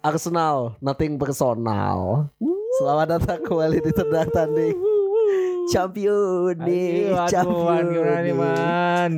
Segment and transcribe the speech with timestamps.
[0.00, 2.28] Arsenal, nothing personal.
[2.76, 4.76] Selamat datang kembali di tendang tanding.
[5.66, 7.84] Champion nih, champion.
[7.90, 8.34] gimana nih nih.
[8.36, 9.12] man?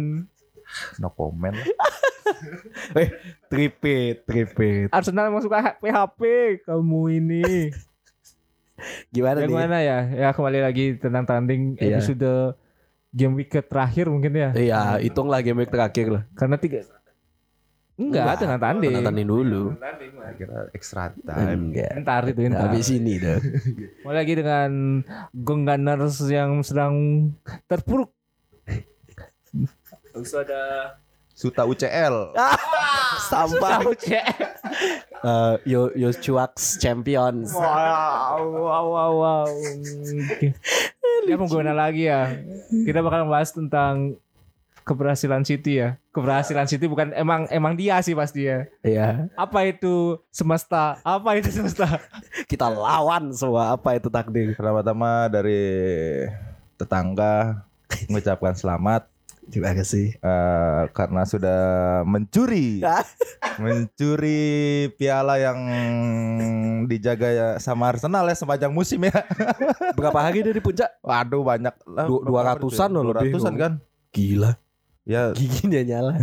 [0.96, 1.66] No comment lah.
[2.92, 3.08] Eh,
[3.48, 4.92] tripit, tripit.
[4.92, 6.20] Arsenal emang suka PHP
[6.62, 7.72] kamu ini.
[9.08, 9.48] Gimana nih?
[9.48, 9.98] Bagaimana ya?
[10.06, 11.98] Ya kembali lagi tentang tanding Iya.
[11.98, 12.52] episode
[13.10, 14.50] game week terakhir mungkin ya.
[14.52, 16.22] Iya, hitunglah game week terakhir lah.
[16.36, 16.84] Karena tiga
[17.98, 18.94] Enggak, tengah tanding.
[18.94, 19.62] Tengah tanding dulu.
[19.74, 21.74] Saya kira extra time.
[21.74, 21.92] Enggak.
[21.98, 22.70] Entar itu entar.
[22.70, 23.42] Habis ini dah.
[24.06, 24.70] Mulai lagi dengan
[25.34, 26.94] Gong Gunners yang sedang
[27.66, 28.14] terpuruk.
[30.14, 30.94] Terus ada
[31.34, 32.34] Suta UCL.
[33.30, 33.82] Sampah.
[33.82, 34.26] Tahu cek.
[35.18, 37.50] Eh, yo yo Cuaks Champions.
[37.50, 39.48] Wow, wow, wow, wow.
[41.26, 42.30] Dia mau gimana lagi ya?
[42.70, 44.18] Kita bakal bahas tentang
[44.88, 46.00] keberhasilan City ya.
[46.10, 48.64] Keberhasilan City bukan emang emang dia sih pasti ya.
[48.80, 50.96] Iya, Apa itu semesta?
[51.04, 52.00] Apa itu semesta?
[52.50, 54.56] kita lawan semua apa itu takdir.
[54.56, 55.60] Pertama-tama dari
[56.74, 57.66] tetangga
[58.08, 59.04] mengucapkan selamat
[59.48, 60.12] Terima kasih.
[60.14, 61.60] eh, karena sudah
[62.04, 62.84] mencuri
[63.64, 64.44] mencuri
[64.94, 65.56] piala yang
[66.84, 69.24] dijaga ya sama Arsenal ya sepanjang musim ya.
[69.96, 71.00] Berapa hari dia di puncak?
[71.00, 72.04] Waduh banyak lah.
[72.04, 73.72] Du- dua ratusan loh Dua ratusan kan.
[74.12, 74.52] Gila.
[75.08, 76.14] Ya Giginya nyala.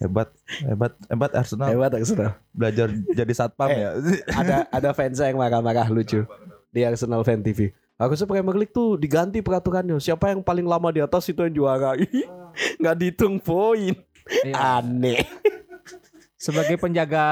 [0.00, 0.32] hebat
[0.64, 2.40] hebat hebat Arsenal Hebat Arsenal.
[2.56, 3.78] belajar jadi satpam Eh.
[3.84, 3.90] ya.
[4.32, 6.24] ada ada fans yang marah-marah lucu
[6.72, 7.68] di Arsenal Fan TV.
[7.98, 9.98] Harusnya Premier League tuh diganti peraturannya.
[9.98, 11.92] Siapa yang paling lama di atas itu yang juara.
[12.80, 13.92] Nggak dihitung poin.
[14.40, 14.80] Iya.
[14.80, 15.26] Aneh.
[16.38, 17.26] Sebagai penjaga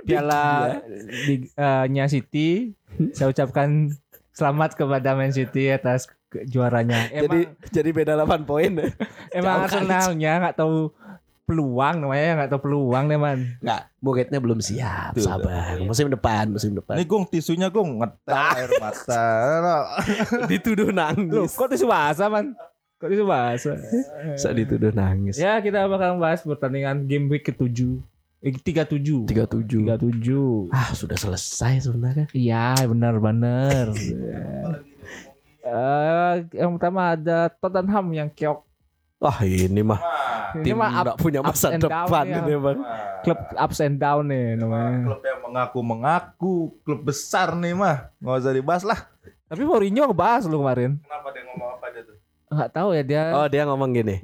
[0.00, 0.78] piala
[1.26, 2.70] di, eh, nya City,
[3.10, 3.90] saya ucapkan
[4.30, 6.06] selamat kepada Man City atas
[6.48, 7.08] juaranya.
[7.10, 8.70] Jadi Emang, jadi beda 8 poin.
[9.36, 9.56] emang.
[9.68, 10.90] Arsenalnya nggak tahu
[11.42, 13.38] peluang namanya nggak tahu peluang deh man.
[13.60, 15.12] Nggak, muridnya belum siap.
[15.18, 15.76] Tuh, Sabar.
[15.82, 16.96] Musim depan, musim depan.
[16.96, 19.28] Ini Gung tisunya Gung ngetel air mata.
[20.50, 21.52] dituduh Loh, nangis.
[21.52, 22.56] kok tisu basah man?
[22.96, 23.76] Kok tisu basah?
[24.38, 25.36] Saya dituduh nangis.
[25.36, 28.00] Ya kita bakal bahas pertandingan game week ke-7
[28.42, 29.86] eh, 37 37.
[29.86, 32.26] 37 Ah, sudah selesai sebenarnya.
[32.34, 33.94] Iya benar benar
[35.72, 38.60] Eh, yang pertama ada Tottenham yang keok
[39.22, 40.02] Wah, ini mah
[40.58, 42.38] ini tim mah up, nggak punya ups masa and down depan ya.
[42.42, 42.78] ini, Bang.
[43.22, 44.98] klub ups and down nih namanya.
[45.06, 48.98] Klub yang mengaku-mengaku klub besar nih mah nggak usah dibahas lah.
[49.46, 50.98] Tapi Mourinho ngebahas lu kemarin.
[51.06, 52.16] Kenapa dia ngomong apa dia tuh?
[52.50, 53.22] Enggak tahu ya dia.
[53.32, 54.16] Oh, dia ngomong gini.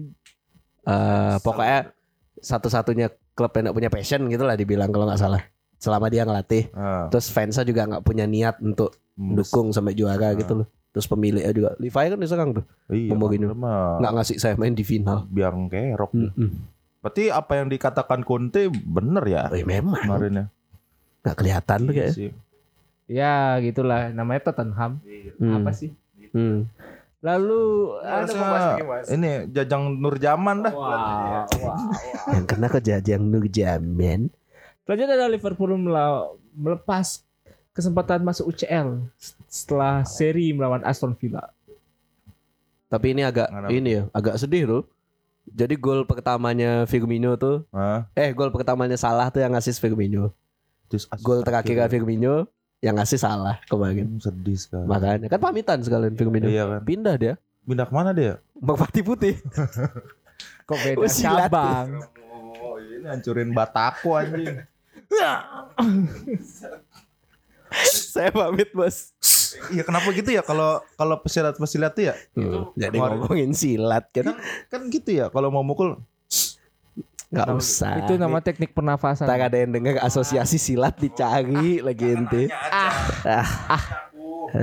[0.82, 1.94] Eh, pokoknya
[2.42, 3.06] satu-satunya
[3.38, 5.46] klub yang gak punya passion gitu lah dibilang kalau nggak salah.
[5.78, 10.58] Selama dia ngelatih, Ah, terus fansnya juga nggak punya niat untuk dukung sampai juara gitu
[10.58, 10.66] loh.
[10.98, 13.54] Terus pemiliknya juga, Levi kan diserang tuh, Iya, Mourinho.
[13.54, 15.22] nggak ngasih saya main di final.
[15.24, 16.10] biang kerok.
[16.10, 16.50] Mm-mm.
[16.98, 20.44] Berarti apa yang dikatakan Conte bener ya Eh, memang kemarin ya?
[21.20, 22.12] nggak kelihatan tuh Iya kayak.
[22.12, 22.30] sih.
[23.06, 24.98] Ya gitulah namanya Tottenham.
[25.38, 25.54] Hmm.
[25.54, 25.94] Apa sih?
[26.28, 26.66] Hmm.
[27.18, 27.62] Lalu
[28.00, 29.06] ada pembahasan lagi, Mas.
[29.08, 30.72] ini Jajang Nurjaman dah.
[30.72, 31.78] Wah, wah, wah.
[32.28, 34.20] Yang kena kejadian Nurjaman.
[34.82, 35.78] Selanjutnya ada Liverpool
[36.52, 37.22] melepas
[37.78, 39.06] kesempatan masuk UCL
[39.46, 41.54] setelah seri melawan Aston Villa.
[42.90, 44.82] Tapi ini agak ini ya, agak sedih tuh.
[45.48, 48.04] Jadi gol pertamanya Firmino tuh, Hah?
[48.12, 50.34] eh gol pertamanya salah tuh yang ngasih Firmino.
[50.88, 51.88] Terus Gol terakhir.
[51.88, 52.48] Firmino
[52.80, 54.16] yang ngasih salah kemarin.
[54.16, 54.86] Hmm, sedih sekali.
[54.88, 56.48] Makanya kan pamitan sekalian Firmino.
[56.48, 56.80] Iya kan.
[56.84, 57.34] Pindah dia.
[57.64, 58.40] Pindah ke mana dia?
[58.56, 59.36] Merpati putih.
[60.68, 61.86] Kok beda Oh, cabang?
[62.60, 64.64] Oh, ini hancurin Batako anjing.
[68.14, 69.12] Saya pamit bos.
[69.68, 70.42] Iya kenapa gitu ya?
[70.42, 72.14] Kalau kalau pesilat pesilat tuh ya?
[72.34, 74.36] Hmm, Jadi kemarin- ngomongin silat kan?
[74.68, 76.00] Kan gitu ya kalau mau mukul.
[77.28, 78.00] Nggak usah.
[78.00, 79.28] Itu nama teknik pernafasan.
[79.28, 82.48] Tak ada yang dengar asosiasi silat dicari lagi ente.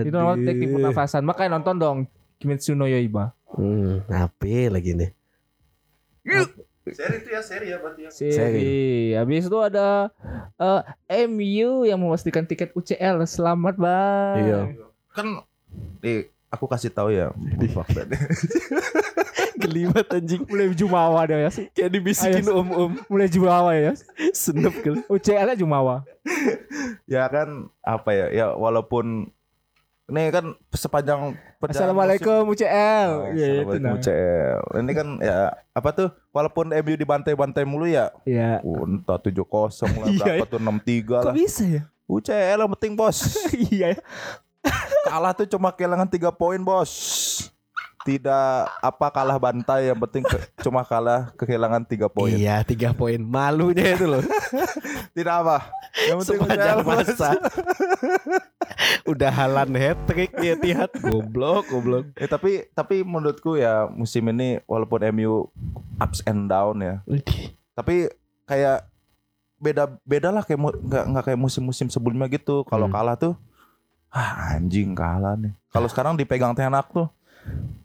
[0.01, 1.22] Itu nama teknik pernafasan.
[1.22, 1.97] Makanya nonton dong
[2.41, 3.31] Kimetsu no Yaiba.
[3.55, 5.09] Hmm, apa lagi nih?
[6.94, 9.18] Seri itu ya seri ya berarti ya Seri.
[9.18, 10.13] Habis itu ada
[10.62, 10.81] eh,
[11.25, 13.26] MU yang memastikan tiket UCL.
[13.26, 14.35] Selamat bang.
[14.46, 14.59] Iya.
[15.16, 15.28] kan
[16.03, 17.32] eh aku kasih tahu ya
[17.96, 18.08] that.
[19.66, 20.43] Gelibat anjing.
[20.46, 21.52] Mulai Jumawa dia ya.
[21.72, 22.99] Kayak dibisikin om-om.
[23.08, 23.96] Mulai Jumawa ya.
[24.35, 24.99] Senep kali.
[25.08, 26.03] UCL nya Jumawa.
[27.05, 29.29] ya kan apa ya ya walaupun
[30.05, 33.09] ini kan sepanjang Assalamualaikum musim- UCL.
[33.09, 33.93] Oh, Iya itu Assalamualaikum nah.
[33.97, 34.59] UCL.
[34.78, 35.37] Ini kan ya
[35.72, 38.61] apa tuh walaupun MU dibantai-bantai mulu ya Iya.
[38.61, 39.41] uh, entah 7-0
[39.90, 41.81] lah Iya, berapa tuh 6-3 Kok lah bisa ya?
[42.05, 43.17] UCL yang penting bos
[43.72, 43.87] iya.
[43.91, 43.99] ya.
[45.03, 46.91] kalah tuh cuma kehilangan 3 poin bos
[48.05, 48.47] tidak
[48.79, 53.17] apa kalah bantai yang penting ke- cuma kalah kehilangan 3 poin Iya, tiga poin.
[53.17, 54.22] Malunya itu loh.
[55.17, 55.57] tidak apa
[56.05, 57.29] Yang penting Sepanjang masa.
[59.05, 60.90] Udah halan hat trick di Etihad.
[60.96, 62.05] Goblok, goblok.
[62.13, 65.49] Eh tapi tapi menurutku ya musim ini walaupun MU
[65.96, 67.01] ups and down ya,
[67.72, 68.09] tapi
[68.43, 68.85] kayak
[69.55, 72.61] beda beda lah kayak nggak nggak kayak musim-musim sebelumnya gitu.
[72.63, 72.93] Kalau Hmm.
[72.93, 73.34] kalah tuh
[74.09, 75.53] ah anjing kalah nih.
[75.69, 77.08] Kalau sekarang dipegang Tenak tuh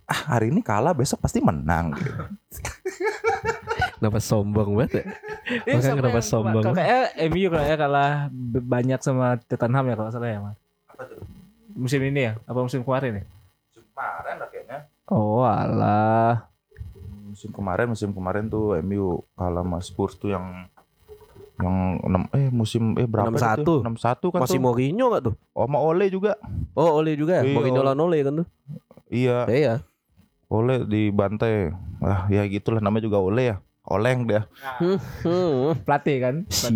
[0.04, 2.10] ah hari ini kalah besok pasti menang gitu.
[4.00, 5.04] Kenapa sombong banget ya?
[5.50, 6.62] Ini Makanya siapa kenapa yang- sombong?
[6.64, 8.10] Kayaknya MU kayaknya kalah
[8.64, 10.56] banyak sama Tottenham ya kalau salah ya mas.
[11.70, 12.32] Musim ini ya?
[12.44, 13.24] Apa musim kemarin ya?
[13.76, 14.78] Kemarin lah kayaknya.
[15.06, 16.48] Oh alah.
[17.28, 20.66] Musim kemarin musim kemarin tuh MU kalah sama Spurs tuh yang
[21.60, 23.84] yang enam eh musim eh berapa 6-1.
[23.84, 24.64] 6-1 kan Masih tuh.
[24.64, 25.34] Mourinho gak tuh?
[25.52, 26.40] Oh, sama Ole juga.
[26.72, 27.44] Oh Ole juga ya?
[27.44, 27.52] Iya.
[27.52, 28.46] Mourinho lawan Ole kan tuh?
[29.10, 29.74] Iya, Ya, iya.
[30.46, 31.74] Ole dibantai.
[31.98, 33.56] Ah, ya gitulah namanya juga Ole ya.
[33.82, 34.46] Oleng dia.
[34.78, 34.98] Hmm.
[35.82, 36.34] Pelatih kan?
[36.46, 36.70] Si.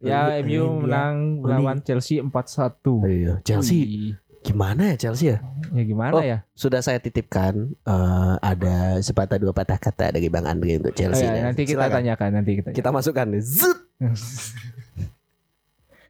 [0.00, 0.48] Ya MU
[0.80, 3.04] Oli- menang lawan Chelsea 4-1.
[3.04, 3.34] Iya.
[3.42, 5.44] Chelsea gimana ya Chelsea ya?
[5.70, 6.48] Ya gimana Oh, ya?
[6.54, 11.28] Sudah saya titipkan eh, ada sepatah dua patah kata dari Bang Andre untuk Oh, Chelsea.
[11.28, 11.96] ya, nanti kita Silakan.
[12.00, 12.68] tanyakan nanti kita.
[12.72, 13.28] Kita masukkan.
[13.38, 13.76] Zut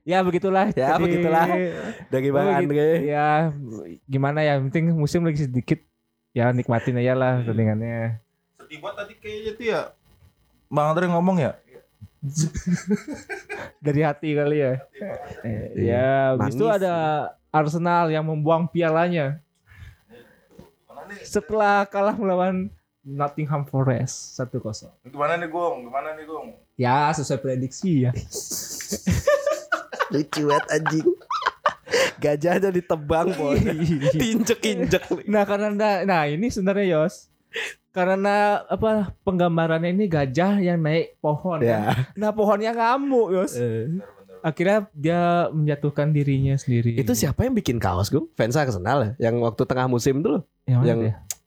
[0.02, 0.72] ya begitulah.
[0.72, 1.46] Ya, Jadi- begitulah.
[2.08, 2.60] dari Bang Oh, gitu.
[2.72, 2.88] Andre.
[3.04, 3.26] Ya
[4.04, 4.54] gimana ya?
[4.58, 5.80] Penting musim lagi sedikit.
[6.30, 8.22] Ya nikmatin aja lah pertandingannya.
[8.56, 9.80] Sedih banget tadi kayaknya tuh ya.
[10.66, 11.52] Bang Andre ngomong ya.
[13.84, 14.72] Dari hati kali ya.
[15.40, 16.94] Eh, ya, habis itu ada
[17.48, 19.40] Arsenal yang membuang pialanya.
[21.24, 22.68] Setelah kalah melawan
[23.00, 24.92] Nottingham Forest 1-0.
[25.08, 25.88] Gimana nih Gong?
[25.88, 26.54] Gimana nih Gong?
[26.76, 28.12] Ya, sesuai prediksi ya.
[30.10, 31.06] Lucu banget anjing.
[32.20, 33.56] Gajahnya ditebang boy.
[34.14, 35.26] Diinjek-injek.
[35.26, 37.32] Nah, karena nah ini sebenarnya Yos.
[37.90, 41.58] Karena apa penggambarannya ini gajah yang naik pohon.
[41.58, 41.66] kan.
[41.66, 41.80] Ya.
[42.14, 43.58] Nah, pohonnya ngamuk, Yos.
[44.40, 46.96] Akhirnya dia menjatuhkan dirinya sendiri.
[46.96, 48.24] Itu siapa yang bikin kaos gue?
[48.38, 49.30] Fans Arsenal ya?
[49.30, 50.42] Yang waktu tengah musim tuh loh.
[50.64, 51.00] yang, yang-?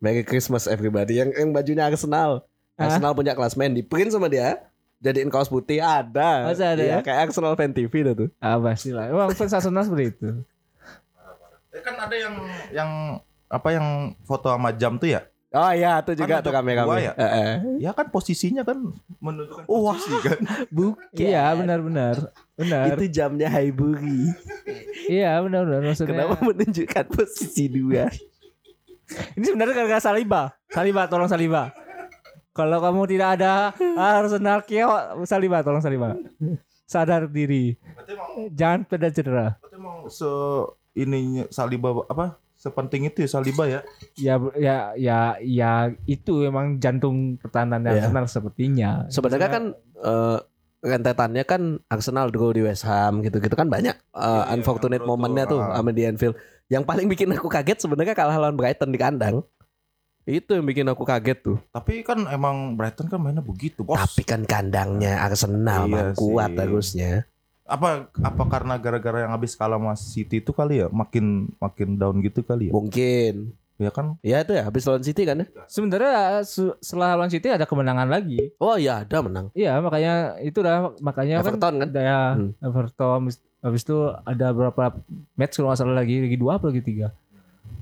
[0.04, 1.18] Merry Christmas everybody.
[1.18, 2.44] Yang yang bajunya Arsenal.
[2.76, 2.92] Hah?
[2.92, 4.68] Arsenal punya klasmen di print sama dia.
[5.04, 6.48] Jadiin kaos putih ada.
[6.48, 6.98] Masa ada Iya, ya?
[7.04, 8.30] kayak Arsenal fan TV dah tuh.
[8.40, 9.12] Ah, pastilah.
[9.12, 10.30] Emang fans Arsenal seperti itu.
[11.70, 12.34] Eh, kan ada yang
[12.72, 12.90] yang
[13.46, 13.86] apa yang
[14.24, 15.22] foto sama jam tuh ya?
[15.54, 17.14] Oh iya, itu juga Kan tuh kamera dua ya?
[17.14, 18.80] Eh, Ya kan posisinya kan
[19.22, 19.94] menunjukkan Wah.
[19.94, 20.40] posisi kan.
[20.74, 21.14] Bukan.
[21.14, 22.16] Iya, benar-benar.
[22.58, 22.98] Benar.
[22.98, 24.34] Itu jamnya Haiburi.
[25.06, 26.10] Iya, benar-benar maksudnya.
[26.26, 28.10] Kenapa menunjukkan posisi dua?
[29.38, 30.58] Ini sebenarnya gara-gara Saliba.
[30.74, 31.70] Saliba, tolong Saliba.
[32.54, 33.74] Kalau kamu tidak ada
[34.22, 34.88] Arsenal Kio,
[35.26, 36.14] Saliba, tolong Saliba.
[36.86, 37.74] Sadar diri.
[38.54, 39.58] Jangan pada cedera.
[39.58, 40.30] berarti emang se
[40.94, 42.38] ininya Saliba apa?
[42.54, 43.82] Sepenting itu ya Saliba ya.
[44.16, 45.72] Ya, ya, ya, ya
[46.06, 48.06] itu emang jantung pertahanan Iya.
[48.06, 49.10] Arsenal sepertinya.
[49.10, 49.64] Sebenarnya kan
[50.00, 50.38] eh,
[50.86, 55.58] rentetannya kan Arsenal draw di West Ham gitu-gitu kan banyak eh, Iya, unfortunate momennya tuh,
[55.58, 55.82] tuh ah.
[55.82, 56.38] sama di Anfield.
[56.70, 59.42] Yang paling bikin aku kaget sebenarnya kalah lawan Brighton di kandang.
[60.24, 61.58] Itu yang bikin aku kaget tuh.
[61.68, 63.98] Tapi kan emang Brighton kan mainnya begitu, Bos.
[63.98, 66.60] Tapi kan kandangnya Arsenal Iya mah kuat sih.
[66.60, 67.12] harusnya.
[67.64, 72.20] apa apa karena gara-gara yang habis kalah sama City itu kali ya makin makin down
[72.20, 73.56] gitu kali ya Mungkin.
[73.80, 75.48] ya kan Ya itu ya habis lawan City kan ya.
[75.66, 78.52] Sebenarnya setelah lawan City ada kemenangan lagi.
[78.60, 79.48] Oh iya ada menang.
[79.52, 81.88] Iya, makanya itu dah makanya Everton kan.
[81.88, 82.52] kan ya Hmm.
[82.60, 84.84] Everton habis, habis itu ada berapa
[85.34, 87.16] match kalau nggak salah lagi lagi dua apa lagi tiga.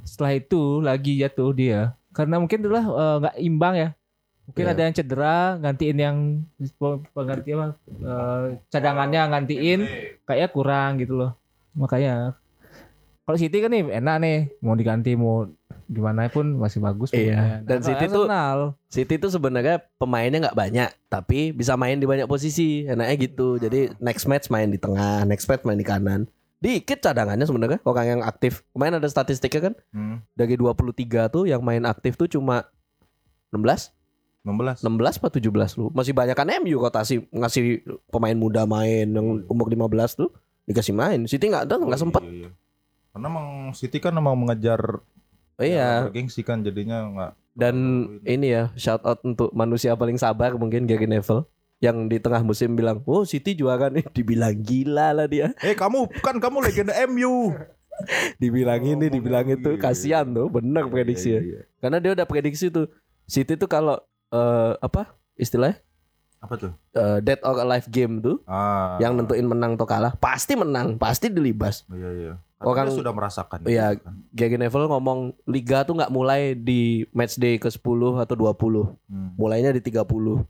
[0.02, 3.90] Setelah itu lagi jatuh dia karena mungkin itulah eh, nggak imbang ya.
[4.42, 4.74] Mungkin Iya.
[4.74, 6.18] ada yang cedera, gantiin yang
[7.10, 9.80] pengganti apa eh, cadangannya gantiin
[10.24, 11.32] kayaknya kurang gitu loh.
[11.72, 12.36] Makanya
[13.22, 15.48] kalau City kan nih enak nih mau diganti mau
[15.88, 17.12] gimana pun masih bagus.
[17.12, 17.58] Iya, pemainnya.
[17.62, 22.04] dan Nah, City tuh- Arsenal, City itu sebenarnya pemainnya nggak banyak, tapi bisa main di
[22.04, 22.84] banyak posisi.
[22.84, 23.56] Enaknya gitu.
[23.56, 26.28] Jadi next match main di tengah, next match main di kanan.
[26.62, 28.62] Dikit cadangannya sebenarnya orang yang aktif.
[28.72, 30.94] Kemarin ada statistiknya kan hmm, dari 23
[31.28, 32.70] tuh yang main aktif tuh cuma
[33.50, 33.90] 16,
[34.46, 34.86] 16 16
[35.18, 35.42] apa 17
[35.76, 35.90] lu.
[35.90, 40.30] Masih banyak kan MU rotasi ngasih pemain muda main yang umur 15 tuh
[40.64, 41.26] dikasih main.
[41.26, 42.22] City nggak ada, nggak Oh, sempet.
[42.24, 42.50] iya, iya.
[43.12, 45.02] karena emang City kan emang mengejar
[45.58, 46.08] Oh, iya.
[46.10, 47.76] gengsi kan jadinya nggak Dan
[48.24, 51.44] ini ya shout out untuk manusia paling sabar mungkin Gary Neville
[51.82, 55.52] yang di tengah musim bilang, "Oh, City juara nih." Dibilang gila lah dia.
[55.66, 57.52] eh kamu kan kamu legenda MU
[58.38, 59.70] Dibilang ini, Ngomongnya dibilang itu.
[59.70, 59.70] begitu.
[59.78, 61.34] Kasihan tuh, bener prediksi ya.
[61.34, 61.62] Iya, iya, iya.
[61.78, 62.90] Karena dia udah prediksi tuh
[63.26, 65.78] City tuh kalau eh, apa istilahnya
[66.38, 70.58] apa tuh eh, dead or alive game tuh ah yang nentuin menang atau kalah pasti
[70.58, 71.86] menang, pasti dilibas.
[71.90, 73.94] iya iya Orang- sudah merasakan Iya.
[73.94, 74.14] itu kan.
[74.32, 77.82] Gary Neville ngomong liga tuh nggak mulai di match day ke 10
[78.18, 78.98] atau 20.
[79.06, 79.34] Hmm.
[79.34, 80.46] Mulainya di 30.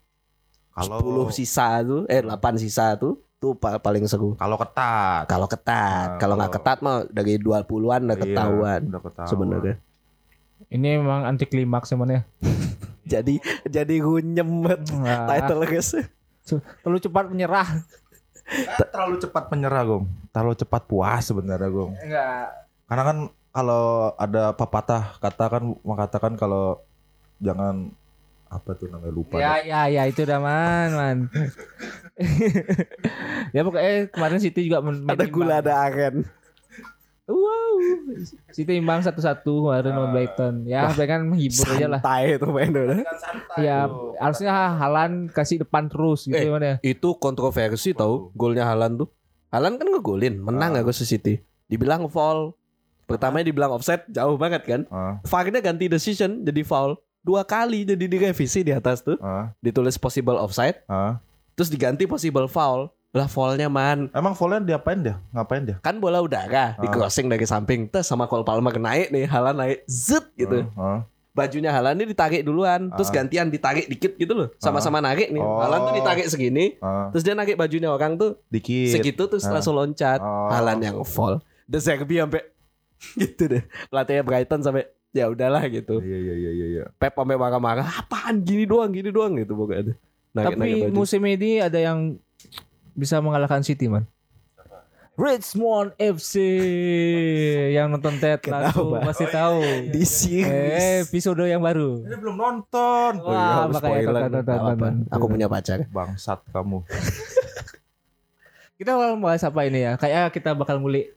[0.71, 4.37] Kalau 10 sisa tuh, eh 8 sisa tuh Tuh pa- paling seru.
[4.37, 5.25] Kalau ketat.
[5.25, 7.65] Kalau ketat, Nah, kalau nggak ketat mah dari 20-an
[8.05, 9.27] udah Iya, ketahuan udah ketahuan.
[9.27, 9.75] sebenarnya.
[10.69, 12.21] Ini emang anti klimaks semuanya.
[13.03, 14.45] Jadi jadi gunyem
[14.93, 15.89] Nah, title guys.
[16.77, 17.67] terlalu cepat menyerah.
[18.45, 20.03] Eh, terlalu cepat menyerah, Gom.
[20.29, 21.97] Terlalu cepat puas sebenarnya, Gom.
[21.97, 22.45] Enggak.
[22.85, 23.17] Karena kan
[23.49, 23.85] kalau
[24.15, 26.77] ada pepatah kata kan mengatakan kalau
[27.37, 27.89] jangan
[28.51, 29.39] apa tuh namanya lupa.
[29.39, 29.71] Ya, deh.
[29.71, 31.17] ya, ya itu udah man, man.
[33.55, 36.27] ya pokoknya kemarin City juga Ada gula ada aren.
[37.31, 37.79] Wow.
[38.51, 40.55] City imbang satu-satu kemarin lawan Brighton.
[40.67, 42.01] Ya, pengen menghibur aja lah.
[42.03, 42.99] Santai itu main udah.
[43.55, 43.87] Ya,
[44.19, 46.51] harusnya Halan kasih depan terus gitu Eh.
[46.51, 46.75] gimana ya.
[46.83, 49.07] Itu kontroversi tau golnya Halan tuh.
[49.47, 50.83] Halan kan ngegolin, menang Ah.
[50.83, 51.39] Agustus City.
[51.65, 52.51] Dibilang foul.
[53.07, 54.81] Pertamanya dibilang offset, jauh banget kan.
[54.87, 56.99] Ah, VAR-nya ganti decision jadi foul.
[57.21, 59.17] Dua kali jadi direvisi di atas tuh.
[59.19, 61.21] ah, Ditulis possible offside, ah.
[61.53, 62.89] terus diganti possible foul.
[63.11, 64.07] Lah foulnya man.
[64.11, 65.19] Emang volnya diapain dia?
[65.29, 65.77] Ngapain dia?
[65.79, 66.91] Kan bola udara di Ah.
[66.91, 67.85] crossing dari samping.
[67.85, 70.63] Terus sama Cole Palmer naik nih, Halan naik zet gitu.
[70.73, 70.99] Ah, ah.
[71.31, 73.19] Bajunya Halan ini ditarik duluan, terus Ah.
[73.19, 74.47] gantian ditarik dikit gitu loh.
[74.57, 75.39] Sama-sama narik nih.
[75.39, 75.59] Oh.
[75.59, 77.11] Halan tuh ditarik segini, ah.
[77.11, 78.95] terus dia narik bajunya orang tuh Dikit.
[78.95, 79.53] segitu terus Ah.
[79.53, 80.17] langsung loncat.
[80.17, 80.47] Oh.
[80.47, 81.43] Halan yang fall.
[81.67, 82.47] The Zerbi sampai
[83.21, 83.63] gitu deh.
[83.87, 85.99] Pelatihnya Brighton sampai ya udahlah gitu.
[85.99, 86.65] Iya iya iya iya.
[86.67, 86.83] iya.
[86.93, 89.95] Pep sampai marah-marah, apaan gini doang, gini doang gitu pokoknya.
[90.31, 90.95] Narik, Tapi baju.
[90.95, 92.15] musim ini ada yang
[92.93, 94.07] bisa mengalahkan City, man.
[95.11, 96.39] Richmond FC
[97.75, 99.59] yang nonton Ted langsung pasti tahu.
[99.93, 101.05] di Eh, series.
[101.05, 102.07] episode yang baru.
[102.07, 103.11] Ini belum nonton.
[103.19, 104.21] Oh iya, Wah, makanya spoiler.
[104.23, 104.93] tonton, tonton, tonton.
[105.11, 105.83] Aku punya pacar.
[105.85, 106.79] Bangsat kamu.
[108.79, 109.93] Kita bakal bahas apa ini ya?
[109.93, 111.13] Kayak kita bakal ngulik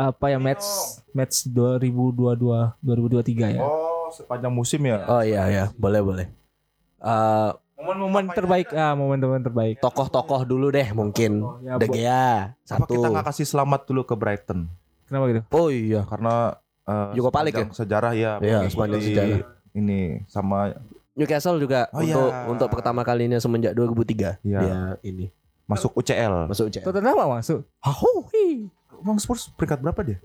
[0.00, 0.64] apa ya match
[1.12, 3.60] match 2022 2023 ya.
[3.60, 5.04] Oh, sepanjang musim ya.
[5.04, 6.26] Oh iya ya, boleh boleh.
[6.98, 9.80] Eh, Momen-momen terbaik ah, momen-momen terbaik.
[9.80, 11.40] tokoh-tokoh dulu deh mungkin.
[11.40, 12.92] Oh, ya, De Gea Apa satu.
[12.92, 14.68] kita nggak kasih selamat dulu ke Brighton?
[15.04, 15.40] Kenapa gitu?
[15.50, 16.04] Oh iya.
[16.04, 18.32] Karena eh, Europa League sepanjang sejarah ya.
[18.40, 19.38] Iya, sepanjang sejarah.
[19.70, 20.76] Ini sama
[21.12, 22.48] Newcastle juga Oh, untuk iya.
[22.48, 24.60] untuk pertama kalinya semenjak 2003 Iya.
[24.60, 25.28] dia ini
[25.64, 26.48] masuk UCL.
[26.48, 26.84] masuk UCL.
[26.84, 27.60] Tottenham masuk.
[27.78, 28.68] Hahui.
[29.00, 30.18] Emang Spurs peringkat berapa dia?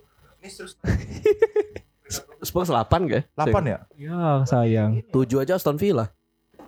[2.43, 3.23] Spurs 8 gak?
[3.33, 3.77] 8 ya?
[3.97, 5.01] Ya sayang.
[5.09, 6.11] 7 aja Aston Villa.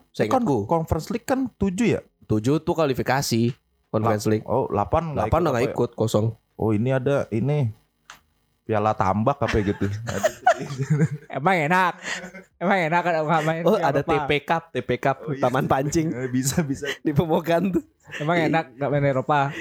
[0.10, 0.66] Saya Kan ingatku.
[0.66, 2.02] Conference League kan 7 ya?
[2.26, 3.54] 7 tuh kualifikasi
[3.94, 4.46] Conference League.
[4.48, 5.70] Oh, 8 8 udah gak ya?
[5.72, 6.34] ikut kosong.
[6.58, 7.70] Oh, ini ada ini
[8.66, 9.86] piala tambak apa gitu.
[11.38, 11.94] Emang enak.
[12.58, 13.62] Emang enak kan nggak main.
[13.64, 14.14] Oh, ada Eropa.
[14.26, 15.42] TP Cup, TP Cup, Oh, iya.
[15.46, 16.90] Taman Pancing Eh, bisa bisa.
[17.06, 17.86] di Pemogan tuh.
[18.18, 19.54] Emang enak nggak main Eropa.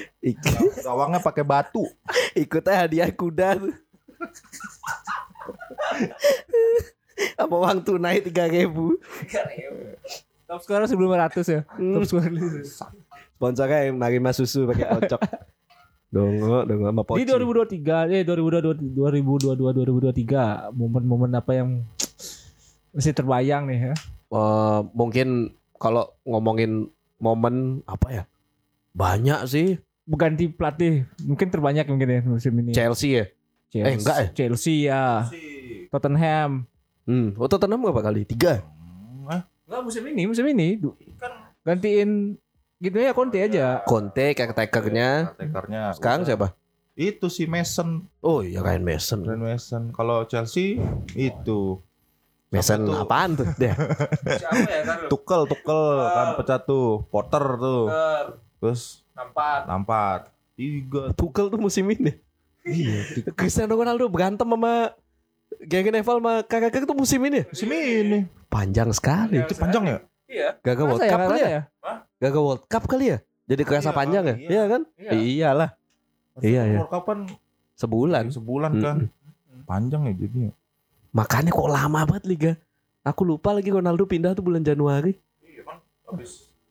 [0.80, 1.84] Gawangnya pakai batu.
[2.36, 3.74] Ikutnya hadiah kuda tuh.
[7.40, 8.68] Apa uang tunai 3000
[10.46, 11.60] Top scorer 1500 ya.
[11.74, 11.94] Hmm.
[11.96, 12.32] Top scorer.
[13.36, 15.20] Sponsornya yang nerima susu pakai kocok.
[16.06, 17.26] Dongo, dongo sama poci.
[17.26, 21.82] Di 2023, eh 2022 2022 2023 momen-momen apa yang
[22.96, 23.94] masih terbayang nih ya?
[24.26, 28.24] Eh, mungkin kalau ngomongin momen apa ya?
[28.90, 29.76] Banyak sih.
[30.06, 32.72] Ganti pelatih mungkin terbanyak mungkin ya musim ini.
[32.72, 33.24] Chelsea ya.
[33.68, 34.28] Chelsea, eh, enggak ya?
[34.32, 35.02] Chelsea ya.
[35.90, 36.64] Tottenham.
[37.04, 38.24] Hmm, oh Tottenham berapa kali?
[38.24, 38.64] Tiga.
[39.28, 40.78] Eh, Enggak musim ini, musim ini.
[40.78, 40.96] Du-
[41.60, 42.38] Gantiin
[42.78, 43.82] gitu ya Conte aja.
[43.82, 45.34] Conte caretakernya.
[45.34, 45.82] Caretakernya.
[45.92, 46.28] Sekarang Udah.
[46.28, 46.46] siapa?
[46.96, 49.20] Itu si Mason, Oh iya Ryan Mason.
[49.20, 49.82] Ryan Mason.
[49.92, 50.80] Kalau Chelsea
[51.12, 51.82] itu
[52.56, 52.94] Mason tuh?
[52.96, 53.46] apaan tuh?
[53.56, 53.74] Dia.
[54.40, 54.98] Siapa ya kan?
[55.12, 57.04] Tukel, Tukel kan pecah tuh.
[57.08, 57.82] Potter tuh.
[58.58, 59.58] Terus Nampak.
[59.68, 60.22] Lampard.
[60.56, 61.12] Tiga.
[61.12, 62.12] Tuchel tuh musim ini.
[62.64, 63.00] Iya.
[63.38, 64.92] Cristiano Ronaldo berantem sama
[65.62, 67.44] Gary Neville sama kakak tuh musim ini.
[67.48, 68.18] Musim ini.
[68.48, 69.40] Panjang sekali.
[69.40, 69.98] Itu panjang ya?
[70.26, 70.48] Iya.
[70.60, 71.48] Gagal World ya, Cup kali ya?
[71.48, 71.62] ya?
[72.18, 73.18] Gagal World Cup kali ya?
[73.46, 74.36] Jadi kerasa Iya, panjang ya?
[74.36, 74.48] iya.
[74.50, 74.82] Iya kan?
[74.98, 75.10] Iya.
[75.14, 75.70] Iyalah.
[76.42, 76.78] Iya, iya.
[76.82, 77.18] World Cup kan
[77.76, 78.24] Sebulan.
[78.32, 78.96] sebulan kan.
[79.64, 80.52] Panjang ya jadinya.
[81.16, 82.52] Makanya kok lama banget liga.
[83.00, 85.16] Aku lupa lagi Ronaldo pindah tuh bulan Januari.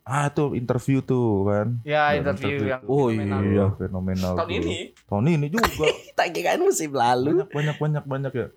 [0.05, 1.81] Ah itu interview tuh kan.
[1.81, 2.69] Ya, interview interview.
[2.69, 3.41] yang Oh fenomenal.
[3.41, 3.65] iya.
[3.73, 4.33] Fenomenal.
[4.37, 4.57] Tahun tuh.
[4.61, 4.77] ini.
[5.09, 5.85] Tahun ini juga.
[6.17, 7.41] Tak kirain musim lalu.
[7.41, 8.47] banyak banyak banyak banyak ya.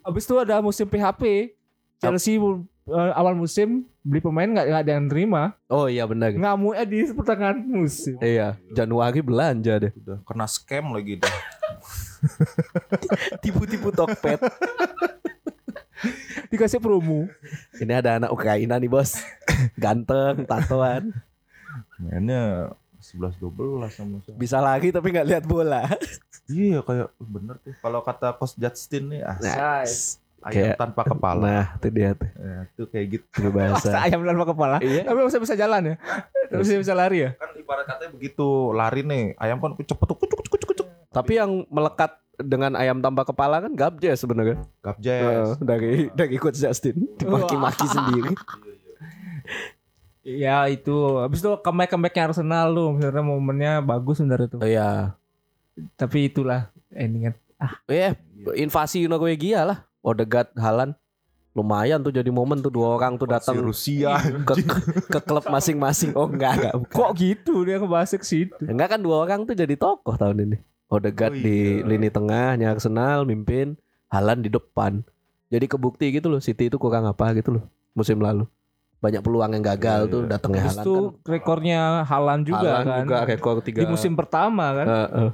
[0.00, 1.52] Habis itu ada musim PHP.
[2.00, 5.52] Chelsea eh, awal musim beli pemain nggak ada yang terima.
[5.68, 6.32] Oh iya benar.
[6.32, 8.16] Ngamuknya di pertengahan musim.
[8.24, 9.92] Iya, Januari belanja deh.
[9.92, 11.34] Udah kena scam lagi dah.
[13.44, 14.40] Tipu-tipu Tokped.
[16.58, 17.30] Dikasih promo.
[17.78, 19.14] Ini ada anak Ukraina nih, Bos.
[19.78, 21.14] Ganteng, tatoan.
[22.02, 24.34] Mainnya 11 12 sama siapa.
[24.34, 25.86] Bisa lagi tapi nggak lihat bola.
[26.48, 27.76] Iya kayak bener tuh.
[27.76, 30.16] Kalau kata Coach Justin nih ah, Nice.
[30.40, 31.44] ayam kayak- tanpa kepala.
[31.44, 32.24] Nah, itu dia tuh.
[32.24, 33.26] Ya, itu kayak gitu.
[33.36, 33.92] Itu bahasa.
[33.92, 34.76] Masa ayam tanpa kepala.
[34.80, 35.04] Iya.
[35.04, 35.94] Tapi masa bisa jalan ya?
[36.48, 37.30] Terus dia bisa lari ya?
[37.36, 40.86] Kan ibarat katanya begitu lari nih, ayam kan cepet tuh kucuk kucuk kucuk.
[41.12, 44.62] Tapi yang melekat dengan ayam tanpa kepala kan Gabje sebenarnya.
[44.80, 45.22] Gapjes.
[45.22, 48.32] Heeh, dari dari coach Justin dimaki-maki sendiri.
[50.22, 50.94] Ya itu.
[51.18, 54.60] Habis itu comeback comebacknya Arsenal lu, sebenarnya momennya bagus sebenarnya tuh.
[54.60, 55.16] Oh, Iya.
[55.94, 57.38] Tapi itulah endingnya.
[57.90, 58.14] Eh,
[58.54, 59.78] invasi Norwegia lah.
[60.02, 60.94] Odegaard, Halan.
[61.56, 64.14] Lumayan tuh jadi momen tuh dua orang tuh datang Rusia.
[64.46, 64.62] ke,
[65.10, 66.14] ke klub masing-masing.
[66.14, 66.74] Oh enggak, enggak.
[66.86, 68.62] Kok gitu dia ngebahas ke situ?
[68.62, 70.58] Enggak kan dua orang tuh jadi tokoh tahun ini.
[70.88, 71.84] Odegaard Oh, di iya.
[71.84, 73.76] lini tengahnya Arsenal mimpin,
[74.08, 75.04] Halan di depan.
[75.48, 78.48] Jadi kebukti gitu loh City itu kurang apa gitu loh musim lalu.
[78.98, 80.30] Banyak peluang yang gagal Iya, tuh iya.
[80.30, 81.04] datangnya Halan itu kan.
[81.28, 83.00] rekornya Halan juga Haaland kan.
[83.04, 83.78] juga rekor tiga.
[83.78, 84.86] Di musim pertama kan.
[84.86, 85.28] Heeh.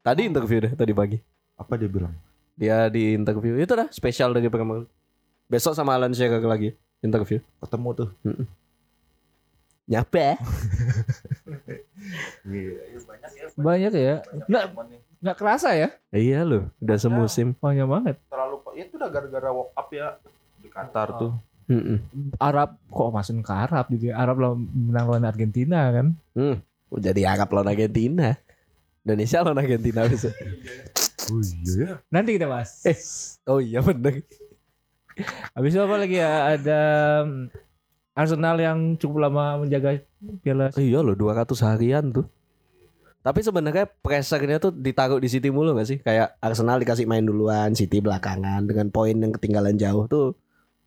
[0.00, 1.18] Tadi interview deh tadi pagi.
[1.54, 2.12] Apa dia bilang?
[2.54, 4.92] Dia di interview itu dah spesial dari Premier League.
[5.46, 7.38] Besok sama Alan Shearer lagi interview.
[7.60, 8.08] Ketemu tuh.
[9.86, 10.34] Nyapa?
[12.46, 13.46] Iya, banyak ya.
[13.56, 14.14] Banyak ya.
[14.46, 14.64] Nggak,
[15.22, 15.88] nggak kerasa ya?
[16.14, 17.52] iya loh, udah semusim.
[17.58, 18.16] Banyak banget.
[18.30, 20.16] Terlalu itu udah gara-gara walk up ya
[20.60, 21.32] di Qatar tuh.
[21.66, 21.98] Mm-mm.
[22.38, 24.22] Arab kok masukin ke Arab gitu ya.
[24.22, 26.14] Arab lawan menang lawan Argentina kan.
[26.38, 26.62] Hmm.
[26.94, 28.38] Oh, Jadi Arab lawan Argentina.
[29.02, 30.34] Indonesia lawan Argentina besok.
[31.26, 31.92] Oh iya ya.
[32.06, 32.86] Nanti kita bahas.
[32.86, 32.94] Eh.
[33.50, 34.22] Oh iya bener.
[35.58, 36.54] Habis itu apa lagi ya?
[36.54, 36.80] Ada
[37.26, 37.50] mm,
[38.16, 40.00] Arsenal yang cukup lama menjaga
[40.40, 40.72] piala.
[40.80, 42.24] Iya loh 200 harian tuh.
[43.20, 45.98] Tapi sebenarnya pressure-nya tuh ditaruh di City mulu gak sih?
[46.00, 50.38] Kayak Arsenal dikasih main duluan, City belakangan dengan poin yang ketinggalan jauh tuh.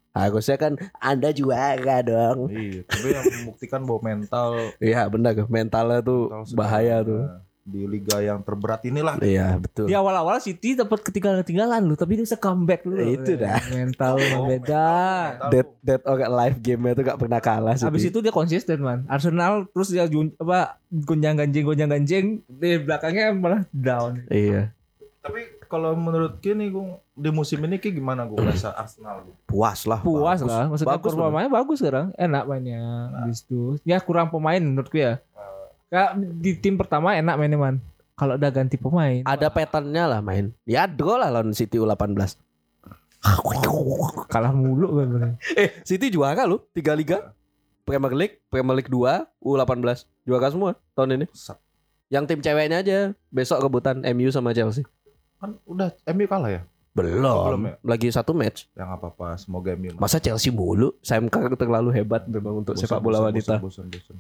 [0.09, 2.49] Harusnya kan Anda juara dong.
[2.49, 4.49] Iya, tapi yang membuktikan bahwa mental
[4.81, 7.23] Iya benar mentalnya tuh mental bahaya tuh.
[7.69, 9.15] Nah, di liga yang terberat inilah.
[9.19, 9.85] Iya betul.
[9.85, 12.97] Di awal-awal City dapat ketinggalan-ketinggalan loh, tapi dia bisa comeback dulu.
[12.97, 13.61] Ya, itu dah.
[13.69, 14.89] Mental Oh, beda.
[15.29, 17.85] mental Dead dead or live game-nya tuh gak pernah kalah City.
[17.85, 19.05] Habis itu dia konsisten man.
[19.05, 24.25] Arsenal terus dia jun- apa gonjang ganjing gonjang ganjing di belakangnya malah down.
[24.27, 24.73] Iya.
[25.19, 29.21] Tapi kalau menurut Ki nih Gung, di musim ini Ki gimana gue rasa Arsenal?
[29.45, 30.01] Puas lah.
[30.01, 30.49] Puas bagus.
[30.49, 32.81] lah, maksudnya Bagus performanya bagus sekarang, enak mainnya.
[33.13, 35.21] Habis itu ya kurang pemain menurutku ya.
[35.89, 37.75] Kayak di tim pertama enak mainnya man.
[38.13, 40.51] Kalau udah ganti pemain, Ada patternnya lah main.
[40.67, 42.35] Ya draw lah lawan City U18.
[44.31, 45.31] kalah mulu kan bener.
[45.55, 47.31] Eh, City juara loh, tiga liga.
[47.87, 50.05] Premier League, Premier League 2, U18.
[50.27, 51.25] Juara semua tahun ini.
[52.13, 52.97] Yang tim ceweknya aja
[53.33, 54.85] besok rebutan MU sama Chelsea.
[55.41, 56.61] Kan udah MU kalah ya?
[56.93, 57.23] Belum.
[57.23, 57.75] belum ya?
[57.81, 58.67] Lagi satu match.
[58.75, 59.95] Yang apa-apa semoga MU.
[59.97, 60.93] Masa Chelsea mulu?
[61.01, 63.53] Sam Kerr terlalu hebat memang untuk Bosan, sepak bola bosan, wanita.
[63.63, 64.15] Bosan, bosan,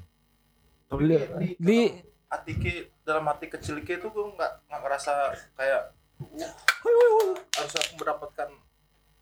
[0.89, 1.39] bosan.
[1.39, 1.93] Di- di-
[2.29, 2.71] hati Ki
[3.01, 5.13] dalam hati kecil Ki itu gue nggak nggak ngerasa
[5.53, 5.81] kayak
[6.19, 8.49] uh, harus aku mendapatkan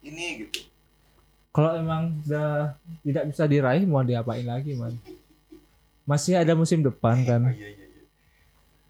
[0.02, 0.68] ini gitu.
[1.52, 4.94] Kalau emang udah tidak bisa diraih mau diapain lagi man.
[6.04, 7.42] Masih ada musim depan kan.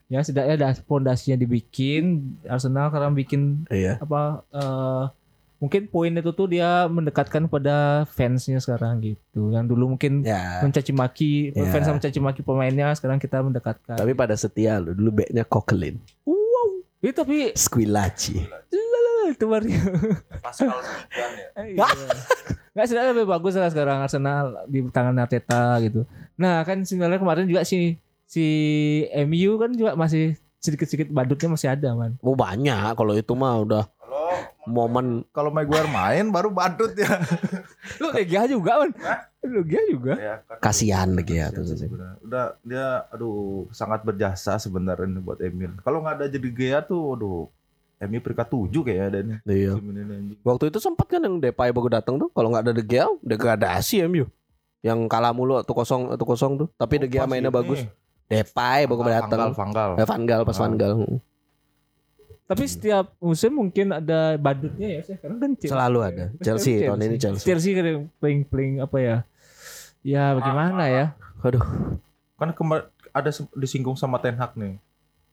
[0.07, 2.35] Ya setidaknya ada pondasinya dibikin.
[2.43, 3.99] Arsenal sekarang bikin Iya.
[3.99, 5.03] apa eh,
[5.57, 9.49] mungkin poin itu tuh dia mendekatkan pada fansnya sekarang gitu.
[9.49, 10.61] Yang dulu mungkin Ya.
[10.61, 11.65] mencaci maki Ya.
[11.67, 13.97] fans yang mencaci maki pemainnya sekarang kita mendekatkan.
[13.97, 14.93] Tapi pada setia loh.
[14.93, 15.97] Dulu backnya Coquelin.
[16.23, 16.69] wow.
[16.97, 18.41] Itu tapi Squillaci.
[18.69, 19.67] Lalalala, itu baru.
[20.39, 21.27] Pascal ya.
[21.67, 21.87] Iya.
[22.71, 26.05] Nggak sebenarnya lebih bagus lah sekarang Arsenal di tangan Arteta gitu.
[26.37, 28.45] Nah kan sebenarnya kemarin juga si si
[29.23, 32.17] MU kan juga masih sedikit-sedikit badutnya masih ada man.
[32.19, 32.93] Oh banyak.
[32.93, 33.83] Kalau itu mah udah
[34.67, 37.07] momen kalau Maguire main baru badut ya.
[38.03, 38.91] Lu Legia juga man.
[39.41, 40.13] Legia juga.
[40.19, 40.57] ya kan.
[40.59, 41.47] kasihan lagi ya.
[41.49, 41.63] Kasihan tuh.
[41.71, 42.17] sih sebenarnya.
[42.21, 45.79] Udah dia aduh sangat berjasa sebenarnya buat Emil.
[45.81, 47.47] Kalau nggak ada jadi Gea tuh aduh
[47.97, 49.37] MU peringkat 7 kayaknya ada nih.
[49.49, 49.73] Iya.
[50.45, 52.29] Waktu itu sempat kan yang Depay baru datang tuh.
[52.29, 54.29] Kalau nggak ada De Gea, degradasi MU.
[54.85, 56.67] Yang kalah mulu atau kosong atau kosong tuh.
[56.77, 57.81] Tapi De Gea Pas mainnya ini, bagus.
[58.29, 59.49] Depay baru datang.
[59.55, 59.89] Vanggal.
[59.97, 60.57] Eh, Van Gaal pas.
[60.61, 60.93] Van Gaal.
[62.47, 65.75] Tapi setiap musim mungkin ada badutnya ya sekarang kan Chelsea.
[65.75, 66.25] Selalu ada.
[66.39, 67.43] Chelsea, tahun ini Chelsea.
[67.43, 69.17] Chelsea kan playing playing apa ya?
[69.99, 71.05] Ya bagaimana ya?
[71.43, 71.63] Aduh.
[72.39, 74.79] Kan kemar ada disinggung sama Ten Hag nih.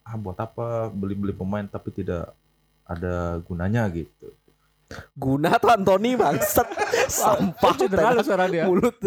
[0.03, 2.35] Ah buat apa beli-beli pemain tapi tidak
[2.83, 4.35] ada gunanya gitu.
[5.14, 6.66] Guna tuh Anthony bangsat.
[7.07, 8.64] Sampah Cedera lu sekarang dia.
[8.66, 8.98] mulut.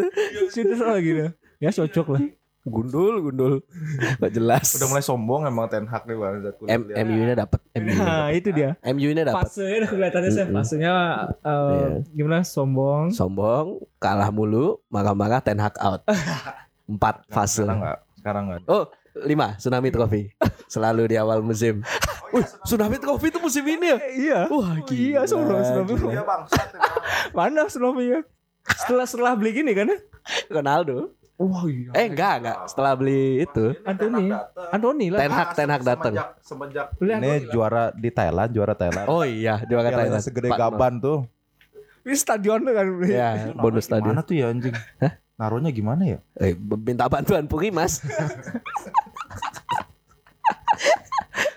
[0.55, 1.29] Cedera lagi dia.
[1.59, 2.21] Ya cocok lah.
[2.67, 3.53] Gundul, gundul.
[4.21, 4.75] Gak jelas.
[4.75, 6.43] Udah mulai sombong emang Ten Hag nih Bang.
[6.67, 7.59] M MU-nya dapat.
[7.73, 8.75] MU-nya Nah, itu dia.
[8.83, 9.47] MU-nya dapat.
[9.47, 10.53] Fasenya udah kelihatannya Mm-mm.
[10.53, 10.93] fasenya
[11.39, 11.87] eh, Iya.
[12.13, 13.09] gimana sombong.
[13.09, 16.03] Sombong, kalah mulu, marah-marah Ten Hag out.
[16.91, 17.61] Empat fase.
[17.61, 18.61] Sekarang enggak, sekarang enggak.
[18.65, 18.83] Oh,
[19.17, 20.29] lima Tsunami Trophy.
[20.67, 21.81] Selalu di awal musim.
[22.29, 23.97] Wih, Tsunami Trophy itu musim ini ya?
[24.05, 24.39] Iya.
[24.47, 25.95] Wah, Iya, tsunami.
[25.95, 26.11] gila.
[26.11, 26.95] Dia bangsat emang.
[27.31, 28.19] Mana tsunami ya?
[28.67, 29.97] Setelah setelah beli gini kan ya?
[30.49, 31.15] Ronaldo.
[31.37, 31.93] Wah iya.
[31.93, 33.77] Eh enggak enggak setelah beli itu.
[33.85, 34.33] Anthony.
[34.73, 35.19] Anthony lah.
[35.21, 36.13] Ten Hag Ten Hag datang.
[36.41, 39.05] Semenjak, semenjak ini juara di Thailand, juara Thailand.
[39.05, 41.29] Oh iya, kata Pialanya segede gaban tuh.
[42.01, 42.87] Ini stadion tuh kan.
[43.05, 44.01] Ya, Itu bonus tadi.
[44.01, 44.73] Gimana tuh ya anjing?
[45.37, 46.19] Naruhnya gimana ya?
[46.41, 48.01] Eh, minta bantuan Puri Mas.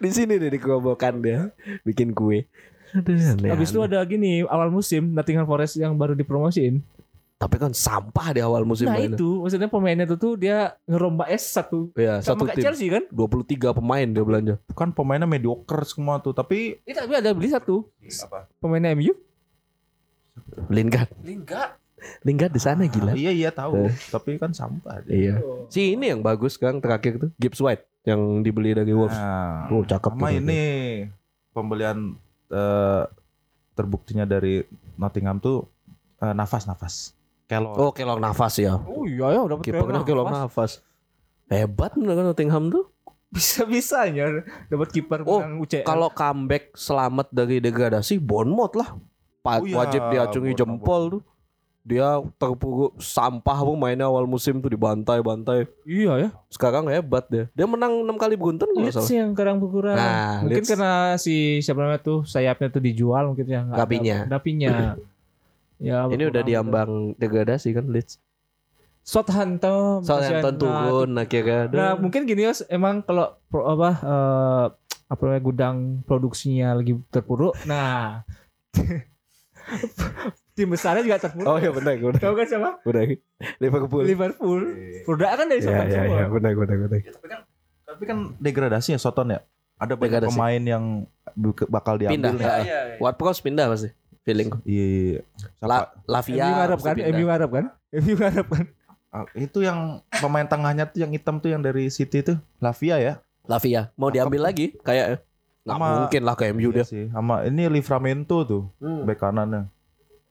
[0.00, 1.48] di sini deh dikerobokan dia
[1.88, 2.44] bikin kue.
[2.90, 3.14] Aduh,
[3.46, 6.82] Habis itu ada gini awal musim Nottingham Forest yang baru dipromosiin.
[7.40, 9.16] Tapi kan sampah di awal musim Nah mainnya.
[9.16, 12.64] itu maksudnya pemainnya tuh tuh dia ngerombak S satu Ya, satu sama kayak tim.
[12.68, 13.02] Chelsea kan?
[13.08, 14.54] 23 pemain dia belanja.
[14.70, 17.88] Kan pemainnya mediocre semua tuh, tapi Itu tapi ada beli satu
[18.22, 18.44] apa?
[18.58, 19.16] pemainnya MU.
[20.68, 21.10] Lingard.
[21.22, 21.72] Lingard.
[22.22, 23.12] Lingard di sana gila.
[23.12, 23.94] Iya iya tahu, Eh.
[24.08, 25.12] tapi kan sampah dia.
[25.12, 25.34] Iya.
[25.68, 29.12] Si ini yang bagus kan terakhir tuh Gibbs White yang dibeli dari Wolves.
[29.12, 30.36] Nah, Oh, cakep sama tuh.
[30.38, 30.62] ini
[31.50, 32.16] pembelian
[32.48, 33.04] eh,
[33.72, 34.64] terbuktinya dari
[34.96, 35.68] Nottingham tuh
[36.18, 37.12] eh, nafas-nafas.
[37.50, 37.74] Kelor.
[37.74, 38.78] Oh, kelong nafas ya.
[38.78, 40.78] Oh iya ya dapat Kipernya kelong nafas.
[41.50, 42.86] Hebat bener kan Nottingham tuh.
[43.26, 45.82] Bisa bisanya dapat kiper Oh, menang UCL.
[45.82, 48.94] Kalau comeback selamat dari degradasi Bournemouth lah.
[49.40, 51.22] Pa- Oh iya, wajib diacungi jempol tuh.
[51.80, 55.64] Dia terpuruk sampah pun mainnya awal musim tuh dibantai-bantai.
[55.82, 56.30] iya ya.
[56.46, 57.48] Sekarang hebat dia.
[57.50, 59.18] Dia menang 6 kali beruntun kalau nggak Leeds salah.
[59.18, 59.96] yang sekarang berkurang.
[59.96, 60.70] Nah, mungkin Leeds.
[60.70, 63.62] karena si siapa namanya tuh sayapnya tuh dijual mungkin ya.
[63.64, 64.28] Dapinya.
[64.28, 64.70] Dapinya.
[65.80, 66.04] ya.
[66.06, 68.20] Ini udah diambang degradasi kan Leeds.
[69.00, 70.04] Southampton.
[70.04, 71.66] Southampton Nah, turun akhirnya.
[71.66, 74.66] Nah mungkin gini Yos, emang kalau pro, apa eh,
[75.08, 77.56] apa namanya gudang produksinya lagi terpuruk.
[77.64, 78.22] Nah
[80.54, 81.48] tim besarnya juga terpuruk.
[81.48, 82.20] Oh iya benar benar.
[82.20, 82.70] Tahu kan siapa?
[82.82, 83.02] Benar.
[83.58, 84.04] Liverpool.
[84.04, 84.60] Liverpool.
[85.02, 86.16] Produk kan dari Iya Southampton iya semua.
[86.16, 86.98] iya benar benar benar.
[87.00, 87.40] Ya, tapi kan
[87.82, 89.40] tapi kan degradasi ya Soton ya.
[89.80, 90.36] Ada banyak Degradasi.
[90.36, 90.84] pemain yang
[91.66, 92.36] bakal Pindah.
[92.36, 92.36] diambil.
[92.60, 93.00] ya.
[93.00, 93.88] Ward Prowse pindah pasti.
[94.22, 94.50] Feeling.
[94.62, 95.20] Iya, iya.
[95.56, 95.64] Siapa?
[95.64, 96.42] La, Lavia.
[96.42, 97.10] MU ngarep pasti kan?
[97.10, 97.66] MU ngarep kan?
[97.94, 98.64] MU ngarep kan?
[99.10, 99.78] Ah, itu yang
[100.12, 103.12] pemain tengahnya tuh yang hitam tuh yang dari City tuh Lavia ya.
[103.42, 105.26] Lavia mau diambil lagi kayak
[105.60, 106.84] nggak Sama- mungkin lah ke MU Iya dia.
[106.86, 107.04] sih.
[107.08, 109.02] Sama ini Livramento tuh Hmm.
[109.02, 109.66] bek kanannya.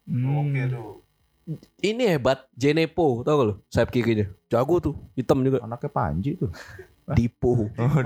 [0.07, 0.55] Hmm.
[0.71, 1.03] tuh.
[1.81, 6.53] Ini hebat Jenepo tau gak lo sayap kirinya jago tuh hitam juga Anaknya Panji tuh.
[7.09, 7.99] Dipo Oh,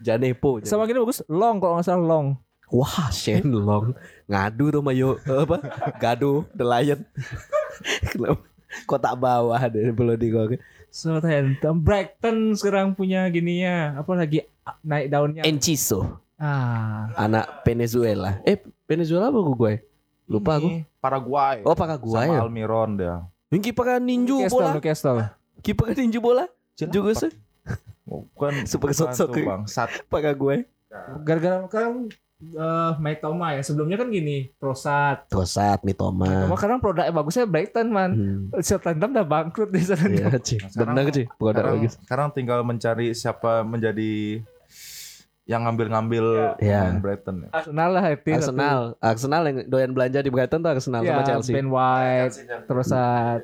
[0.00, 2.26] Janepo Sama gini bagus, long kalau nggak salah long.
[2.70, 3.92] Wah Shenlong
[4.30, 5.58] ngadu tuh Mayo apa
[5.98, 7.00] Gado The Lion.
[8.10, 8.50] Kenapa?
[8.86, 10.30] kotak bawah deh belum di
[10.90, 14.42] Southampton, Brighton sekarang punya gininya, apa lagi
[14.82, 15.42] naik daunnya.
[15.46, 16.18] Enciso.
[16.34, 18.42] Ah, anak Venezuela.
[18.42, 18.58] Eh
[18.90, 19.74] Venezuela apa gue
[20.26, 20.82] lupa aku.
[20.98, 21.62] Paraguay.
[21.62, 22.40] oh Paraguay Sama ya?
[22.42, 23.16] Almiron dia.
[23.50, 24.70] yang kiper ninju Newcastle, bola.
[24.78, 25.18] Newcastle.
[25.62, 26.44] kiper ninju bola?
[26.74, 27.32] Juga sih.
[28.06, 29.28] Bukan Super bukan sok-sok.
[29.30, 29.90] tuh, Bangsat.
[30.10, 30.66] Paraguay.
[31.22, 32.10] Gara-gara kan
[32.42, 35.28] eh Mike Toma ya, sebelumnya kan gini, Prosat.
[35.28, 38.10] Tosat Mitoma Toma sekarang produknya bagusnya Brighton man.
[38.10, 38.40] hmm.
[38.58, 40.04] Southampton udah bangkrut di sana.
[40.06, 40.26] Iya.
[40.26, 41.92] Nah, sekarang- Benar sih, produk Sekarang, bagus.
[42.00, 44.40] sekarang tinggal mencari siapa menjadi
[45.44, 46.24] yang ngambil-ngambil
[46.56, 46.86] Ya.
[46.86, 47.48] pemain Brighton ya.
[47.52, 48.28] Arsenal lah itu.
[48.30, 51.52] Arsenal, Arsenal yang doyan belanja di Brighton tuh Arsenal Ya, sama Chelsea.
[51.52, 53.40] Ben White, Prosat.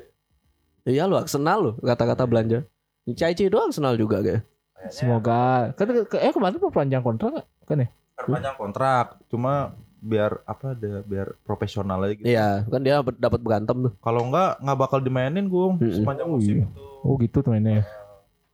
[0.83, 2.63] Iya lo Arsenal lo kata-kata belanja.
[3.05, 4.41] Caici doang Arsenal juga kayak.
[4.87, 5.73] Semoga.
[5.73, 7.87] Kan ke- eh kemarin perpanjang kontrak kan ya?
[8.17, 12.25] Perpanjang kontrak, cuma biar apa deh biar profesional aja gitu.
[12.25, 13.93] Iya, kan dia dapat berantem tuh.
[14.01, 15.93] Kalau enggak nggak bakal dimainin gue Mm-mm.
[15.93, 16.65] sepanjang Oh, musim iya.
[16.65, 16.81] itu.
[17.05, 17.85] Oh gitu tuh mainnya.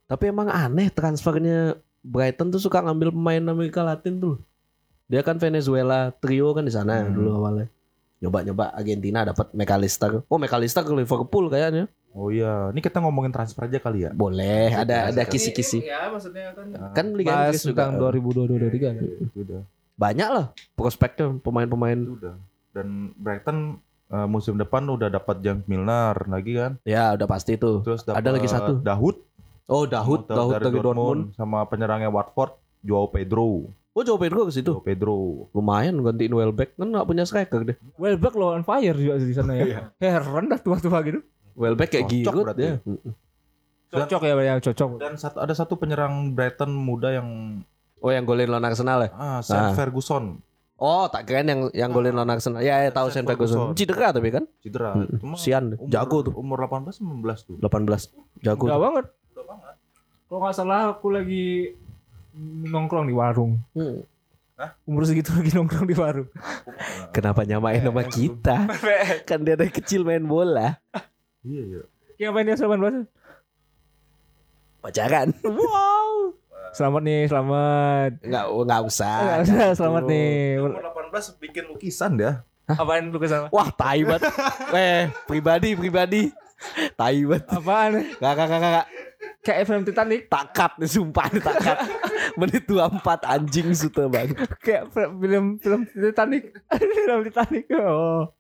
[0.04, 4.36] Tapi emang aneh transfernya Brighton tuh suka ngambil pemain Amerika Latin tuh.
[5.08, 7.16] Dia kan Venezuela trio kan di sana Hmm.
[7.16, 7.68] dulu awalnya.
[8.20, 10.24] Nyoba-nyoba Argentina dapat McAllister.
[10.28, 11.88] Oh McAllister ke Liverpool kayaknya.
[12.14, 14.12] Oh iya, ini kita ngomongin transfer aja kali ya.
[14.14, 15.82] Boleh, ada ada kisi-kisi.
[15.82, 16.94] Ya maksudnya kan.
[16.94, 18.96] Kan Liga Inggris juga tentang 2022-2023 kan.
[19.02, 19.62] Itu udah,
[19.98, 20.46] banyak lah
[20.78, 21.98] prospeknya pemain-pemain.
[21.98, 22.36] itu udah.
[22.74, 23.82] Dan Brighton
[24.14, 26.78] eh, musim depan udah dapat James Milner lagi kan.
[26.86, 27.82] Ya udah pasti tuh.
[27.82, 28.78] Terus Ada lagi satu.
[28.82, 29.18] Dahut,
[29.64, 31.32] Oh Dahut, Dahut dari, Dortmund.
[31.40, 33.72] sama penyerangnya Watford, Joao Pedro.
[33.94, 34.74] Oh Joe Pedro ke situ.
[34.74, 35.48] Joao Pedro.
[35.54, 37.78] Lumayan gantiin Welbeck kan nggak punya striker deh.
[37.96, 39.94] Welbeck lo on fire juga di sana ya.
[40.04, 41.22] Heran dah tua-tua gitu.
[41.54, 42.64] Welbeck kayak Giroud berarti.
[42.64, 42.76] ya.
[43.90, 44.90] Cocok ya yang cocok.
[44.98, 47.62] Dan satu, ada satu penyerang Brighton muda yang
[47.98, 49.10] Oh yang golin lawan Arsenal ya?
[49.14, 49.74] ah, Sam Ah.
[49.74, 50.44] Ferguson
[50.76, 52.60] Oh tak keren yang yang golin lawan Arsenal.
[52.60, 53.72] Ya, ya tahu Sam Ferguson.
[53.72, 53.78] Ferguson.
[53.78, 54.44] Cedera tapi kan?
[54.60, 54.92] cedera.
[54.92, 56.34] Hmm, Cuma Sian, umur- jago tuh.
[56.34, 57.56] Umur 18 19 tuh.
[57.58, 58.12] 18.
[58.42, 58.66] Jago.
[58.68, 58.84] Enggak tuh.
[58.84, 59.06] banget.
[60.26, 61.78] Kalau nggak salah aku lagi
[62.66, 63.62] nongkrong di warung.
[63.72, 64.02] Hmm.
[64.84, 66.28] Umur segitu lagi nongkrong di warung.
[67.12, 68.68] Kenapa nyamain nama kita?
[69.30, 70.82] kan dia dari kecil main bola.
[71.44, 71.84] Iya, iya.
[72.24, 73.04] Yang main dia sama bahasa.
[74.80, 75.28] Pacaran.
[75.44, 76.36] Wow.
[76.72, 78.12] Selamat nih, selamat.
[78.24, 79.18] Enggak enggak usah.
[79.20, 80.34] Enggak usah, selamat nih.
[80.64, 80.72] Umur
[81.12, 82.48] 18 bikin lukisan dia.
[82.64, 83.52] Apaan lu ke sana?
[83.52, 84.32] Wah, tai banget.
[84.80, 86.32] eh, pribadi, pribadi.
[86.96, 87.44] Tai banget.
[87.52, 87.92] Apaan?
[88.24, 88.88] Gak, gak, gak, gak.
[89.44, 90.22] Kayak film Titanic.
[90.32, 91.78] Takat nih, sumpah nih takat.
[92.40, 94.48] Menit 24 anjing suta banget.
[94.64, 96.56] Kayak film film Titanic.
[97.04, 97.68] film Titanic.
[97.76, 98.32] Oh.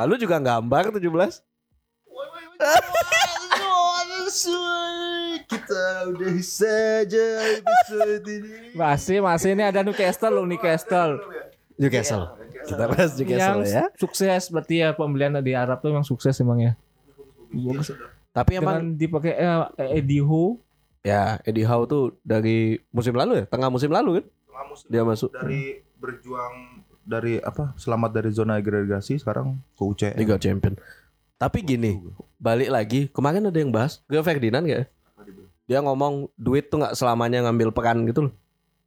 [0.00, 1.04] Lalu juga gambar 17.
[5.44, 7.26] Kita udah saja.
[8.74, 11.18] Masih masih ini ada Newcastle loh Newcastle.
[11.78, 12.34] Newcastle.
[12.64, 13.84] Kita bahas Newcastle yang ya.
[13.98, 16.72] sukses berarti ya pembelian di Arab tuh emang sukses emang ya.
[18.34, 20.58] Tapi emang Dengan dipakai eh, Eddie Howe
[21.04, 24.26] ya Eddie Howe tuh dari musim lalu ya, tengah musim lalu kan
[24.88, 27.76] dia masuk dari berjuang dari apa?
[27.76, 30.16] Selamat dari zona agregasi sekarang ke UCL.
[30.16, 30.74] Liga Champion.
[31.44, 32.00] Tapi gini,
[32.40, 34.72] balik lagi kemarin ada yang bahas Gue Ferdinand gak?
[34.72, 34.84] ya?
[35.68, 38.34] Dia ngomong duit tuh nggak selamanya ngambil peran gitu loh.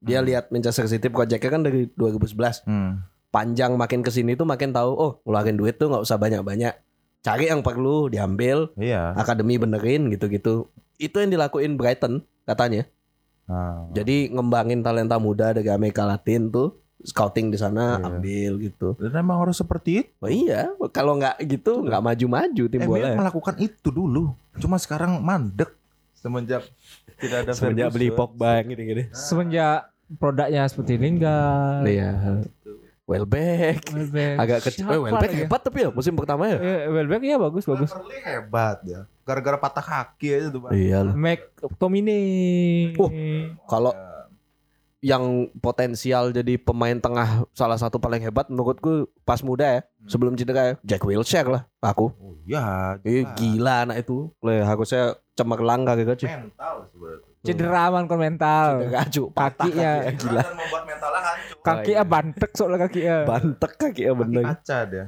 [0.01, 2.65] Dia lihat Manchester City projectnya kan dari 2011.
[2.65, 3.05] Hmm.
[3.29, 6.73] Panjang makin ke sini tuh makin tahu oh ngeluarin duit tuh nggak usah banyak-banyak.
[7.21, 9.13] Cari yang perlu diambil, Iya.
[9.13, 10.73] akademi benerin gitu-gitu.
[10.97, 12.89] Itu yang dilakuin Brighton katanya.
[13.45, 18.07] Nah, Jadi ngembangin talenta muda dari Amerika Latin tuh scouting di sana Iya.
[18.07, 18.87] ambil gitu.
[18.97, 20.09] dan emang harus seperti itu.
[20.17, 23.07] Oh iya, kalau nggak gitu nggak maju-maju tim MU bola.
[23.07, 23.15] ya.
[23.15, 24.33] melakukan itu dulu.
[24.55, 25.69] Cuma sekarang mandek
[26.13, 26.65] semenjak
[27.15, 28.09] tidak ada Semenjak beli.
[28.09, 29.09] Pogba gini-gini.
[29.11, 31.83] semenjak produknya seperti Lingard.
[31.83, 32.41] Iya.
[33.03, 33.87] Welbeck.
[33.87, 34.35] Welbeck.
[34.35, 34.83] Agak kecil.
[34.85, 35.37] Eh, Welbeck ya?
[35.41, 36.57] hebat tapi ya musim pertama ya.
[36.57, 37.87] Eh, Welbeck ya bagus bagus.
[37.87, 39.07] Cleverley hebat ya.
[39.23, 40.67] Gara-gara patah kaki aja tuh.
[40.69, 41.13] Iya lah.
[41.15, 42.95] McTominay.
[42.95, 43.07] Oh.
[43.63, 43.91] Kalau
[44.99, 45.23] yang
[45.55, 50.75] potensial jadi pemain tengah salah satu paling hebat menurutku pas muda ya sebelum cedera ya
[50.83, 53.35] Jack Wilshere lah aku Oh iya, eh, jelas.
[53.35, 57.25] gila anak itu Le, harusnya cemerlang kagak cuy mental sebenarnya.
[57.39, 58.67] Cedera aman kon mental.
[58.81, 61.57] cedera cu patah kaki, gila Dan membuat mentalnya hancur.
[61.61, 63.17] Kaki ya bantek soalnya kaki ya.
[63.23, 65.05] bantek kaki ya Kaki bener kaca dia.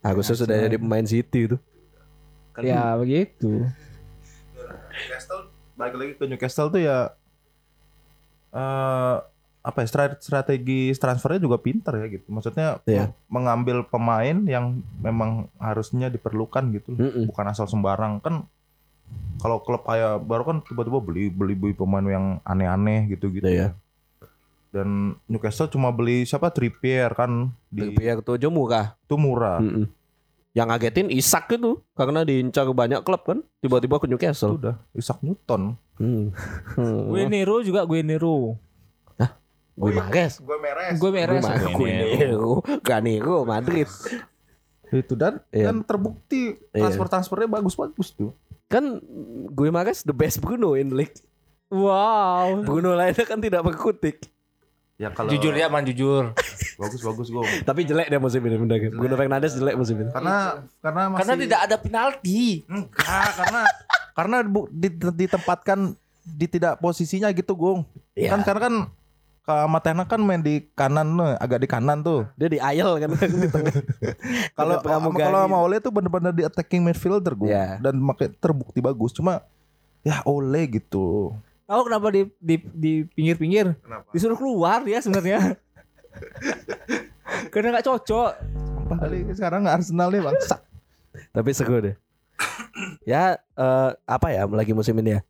[0.00, 1.56] harusnya sudah jadi pemain City itu
[2.56, 3.68] Ya begitu.
[4.88, 5.42] Newcastle
[5.76, 7.12] balik lagi ke Newcastle tuh ya
[8.56, 9.16] eh
[9.66, 12.30] apa ya strate- strategi transfernya juga pintar ya gitu.
[12.30, 13.10] Maksudnya Iya.
[13.26, 16.94] mengambil pemain yang memang harusnya diperlukan gitu.
[16.94, 17.26] Mm-mm.
[17.26, 18.46] Bukan asal sembarang kan
[19.42, 23.74] kalau klub kayak baru kan tiba-tiba beli beli beli pemain yang aneh-aneh gitu-gitu ya.
[24.70, 29.58] Dan Newcastle cuma beli siapa Trippier kan di Trippier tuh aja murah itu murah.
[29.58, 29.86] Mm-mm.
[30.56, 35.20] yang ngagetin Isak itu karena diincar banyak klub kan tiba-tiba ke Itu Newcastle udah Isaac
[35.20, 35.74] Newton.
[35.98, 36.24] Hmm.
[36.76, 37.00] hmm.
[37.10, 38.56] Gue Nero juga gue Nero.
[39.76, 40.96] gue Mares Gue meres.
[40.96, 41.44] Gue gue Meres.
[41.76, 43.84] Gue Nero Ganero Madrid
[44.88, 45.68] Itu dan Iya.
[45.68, 46.88] dan terbukti Iya.
[46.88, 48.32] transfer-transfernya bagus-bagus tuh.
[48.72, 48.82] kan
[49.52, 51.20] gue Mares the best Bruno in league
[51.68, 52.62] Wow.
[52.62, 54.30] Bruno lainnya kan tidak berkutik
[54.96, 56.32] Ya kalau Jujur ya man jujur.
[56.76, 57.44] bagus bagus gue.
[57.68, 61.34] tapi jelek dia musim ini bener Bruno Fernandes jelek musim ini Karena karena masih Karena
[61.38, 62.40] tidak ada penalti.
[62.64, 63.60] enggak karena
[64.16, 64.60] karena bu,
[65.12, 65.92] ditempatkan
[66.26, 67.84] di tidak posisinya gitu, Gung.
[68.12, 68.32] Iya.
[68.32, 68.74] Kan karena kan
[69.46, 72.26] Matena kan main di kanan nih, agak di kanan tuh.
[72.34, 73.78] dia di ayel kan di tengah.
[74.58, 77.78] Kalau kalau sama Ole tuh bener-bener di attacking midfielder gue Iya.
[77.78, 79.14] dan makai terbukti bagus.
[79.14, 79.46] Cuma
[80.02, 81.30] ya Ole gitu.
[81.66, 83.74] Tahu kenapa di di di pinggir-pinggir?
[83.76, 84.06] Kenapa?
[84.10, 85.58] Disuruh keluar ya sebenarnya.
[87.52, 88.30] Karena nggak cocok.
[88.54, 90.56] Sumpah kali sekarang nggak Arsenal nih bangsa.
[91.32, 91.96] tapi seru deh
[93.02, 95.20] ya eh, apa ya lagi musim ini ya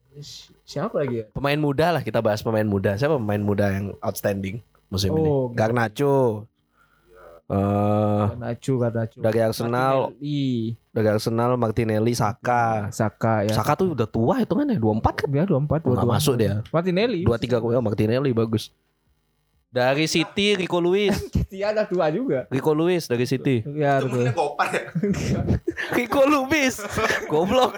[0.60, 1.26] Siapa lagi ya?
[1.30, 5.46] pemain muda lah kita bahas pemain muda siapa pemain muda yang outstanding musim ini Oh,
[5.48, 6.42] Garnacho
[7.46, 9.18] eh Garnacho, Garnacho.
[9.22, 13.52] dari Arsenal Martinelli, dari Arsenal Martinelli Saka Saka ya.
[13.52, 17.20] Saka tuh udah tua itu kan ya 24 kan Ya 24 nggak masuk dia Martinelli.
[17.28, 18.72] 23 oh, Martinelli bagus
[19.68, 21.20] dari City Rico Lewis
[21.52, 22.48] Dia ada dua juga.
[22.48, 24.32] Rico Lewis dari City Ya betul.
[24.32, 24.88] gopar ya.
[26.00, 26.80] Rico Lewis
[27.28, 27.76] goblok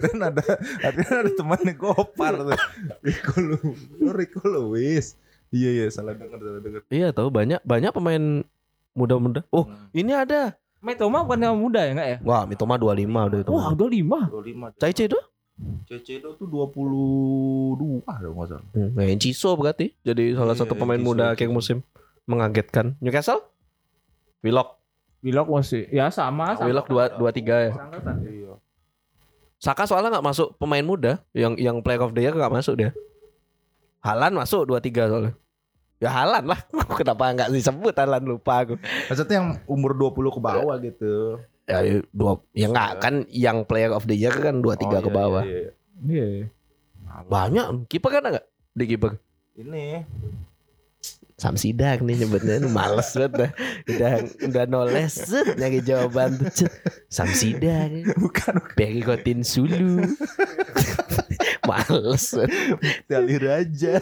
[0.00, 0.42] kan ada
[0.80, 2.56] artinya ada temannya gopar tuh.
[3.04, 3.80] Rico Lewis.
[4.00, 5.06] Rico Lewis.
[5.52, 6.80] Iya iya salah dengar salah dengar.
[6.88, 8.42] iya tahu banyak banyak pemain
[8.90, 12.18] muda-muda oh ini ada Metoma bukan yang muda ya enggak ya?
[12.20, 14.20] wah Mitoma 25 udah itu Wah, udah lima.
[14.28, 14.76] 25.
[14.76, 15.18] Caice itu
[15.86, 18.66] CC itu tuh 22 kalau nggak salah.
[18.74, 21.78] Hmm, nah, Enciso berarti jadi salah Iya, satu pemain Enciso, muda akhir musim
[22.26, 22.98] mengagetkan.
[22.98, 23.38] Newcastle?
[24.42, 24.82] Willock,
[25.22, 26.66] Willock masih ya sama sama.
[26.66, 27.72] Willock dua dua tiga ya.
[27.72, 28.14] Seangkatan.
[28.26, 28.52] Iya.
[29.62, 32.90] Saka soalnya nggak masuk pemain muda, yang yang player of the year nggak masuk dia.
[34.02, 35.32] Halan masuk dua tiga soalnya.
[36.04, 36.60] Ya Halan lah,
[37.00, 38.76] kenapa nggak disebut Halan lupa aku.
[39.08, 41.40] Maksudnya yang umur 20 ke bawah gitu.
[41.64, 41.80] Ya
[42.12, 45.16] dua, ya nggak kan yang player of the year kan dua tiga Oh, ke iya,
[45.16, 45.42] bawah.
[45.48, 45.58] iya,
[46.04, 46.26] iya.
[46.28, 46.46] Iya.
[47.24, 48.44] Banyak, kiper kan nggak
[48.76, 49.16] di kiper.
[49.56, 50.04] Ini
[51.34, 53.50] Samsidak nih nyebutnya males banget dah.
[53.90, 54.12] Udah
[54.44, 56.70] udah noles set, nyari jawaban tuh.
[57.10, 57.90] Samsidak.
[58.22, 60.04] Bukan Perikotin sulu.
[61.68, 62.78] males banget.
[63.06, 63.94] Tali Raja.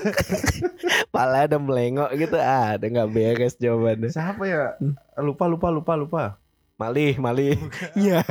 [1.14, 4.08] Pala ada melengok gitu ah, ada nggak beres jawabannya.
[4.08, 4.76] Siapa ya?
[5.20, 6.22] Lupa lupa lupa lupa.
[6.80, 7.56] Malih, malih.
[7.94, 8.24] Iya.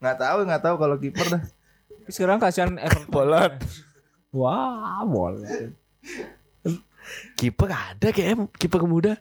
[0.00, 1.42] nggak tahu nggak tahu kalau kiper dah.
[2.08, 3.10] Sekarang kasihan Everton.
[3.10, 3.52] Bolot.
[4.32, 5.76] Wah, boleh.
[7.36, 9.18] Kiper ada kayak kiper muda.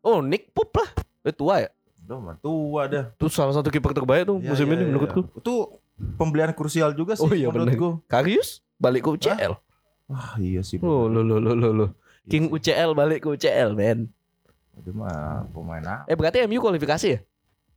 [0.00, 0.88] Oh, Nick Pup lah.
[1.22, 1.70] Eh, tua ya?
[2.08, 3.04] Udah mah tua dah.
[3.12, 5.20] Itu salah satu kiper terbaik tuh Iya, musim iya, ini iya, menurutku.
[5.28, 5.36] iya.
[5.44, 5.54] Itu
[6.16, 8.00] pembelian krusial juga sih Oh iya, menurutku.
[8.06, 9.58] Karius balik ke UCL.
[10.08, 10.78] Wah iya sih.
[10.80, 11.86] Oh, lo lo lo lo lo.
[12.24, 14.08] King UCL balik ke UCL, men.
[14.78, 16.06] Itu mah pemain apa?
[16.06, 17.18] Eh, berarti MU kualifikasi ya?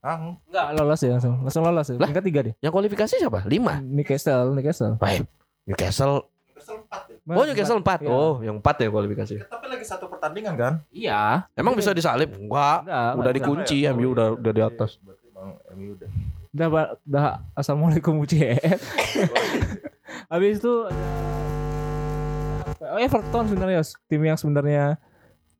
[0.01, 1.35] Ah, Enggak lolos ya langsung.
[1.41, 1.95] Langsung lolos ya.
[1.97, 2.07] Lah?
[2.09, 2.53] Tingkat tiga deh.
[2.57, 3.39] Yang kualifikasi siapa?
[3.45, 3.81] Lima.
[3.81, 4.97] Newcastle, Newcastle.
[4.97, 5.25] Baik.
[5.65, 6.25] Newcastle.
[7.25, 7.37] ya?
[7.37, 7.99] Oh, Newcastle empat.
[8.01, 8.09] Iya.
[8.09, 9.45] Oh, yang empat ya kualifikasi.
[9.45, 10.73] Tapi lagi satu pertandingan kan?
[10.89, 11.45] Iya.
[11.53, 12.33] Emang bisa disalip?
[12.33, 12.85] Enggak.
[12.85, 13.33] Enggak, Udah enggak.
[13.37, 13.93] dikunci ya?
[13.93, 14.97] MU udah udah di atas.
[14.99, 16.09] Berarti Bang MU udah.
[16.51, 16.87] Udah, Pak.
[17.01, 18.59] udah assalamualaikum UCL.
[20.27, 20.73] Habis itu
[22.81, 23.95] Oh Everton sebenarnya Yos.
[24.05, 24.99] tim yang sebenarnya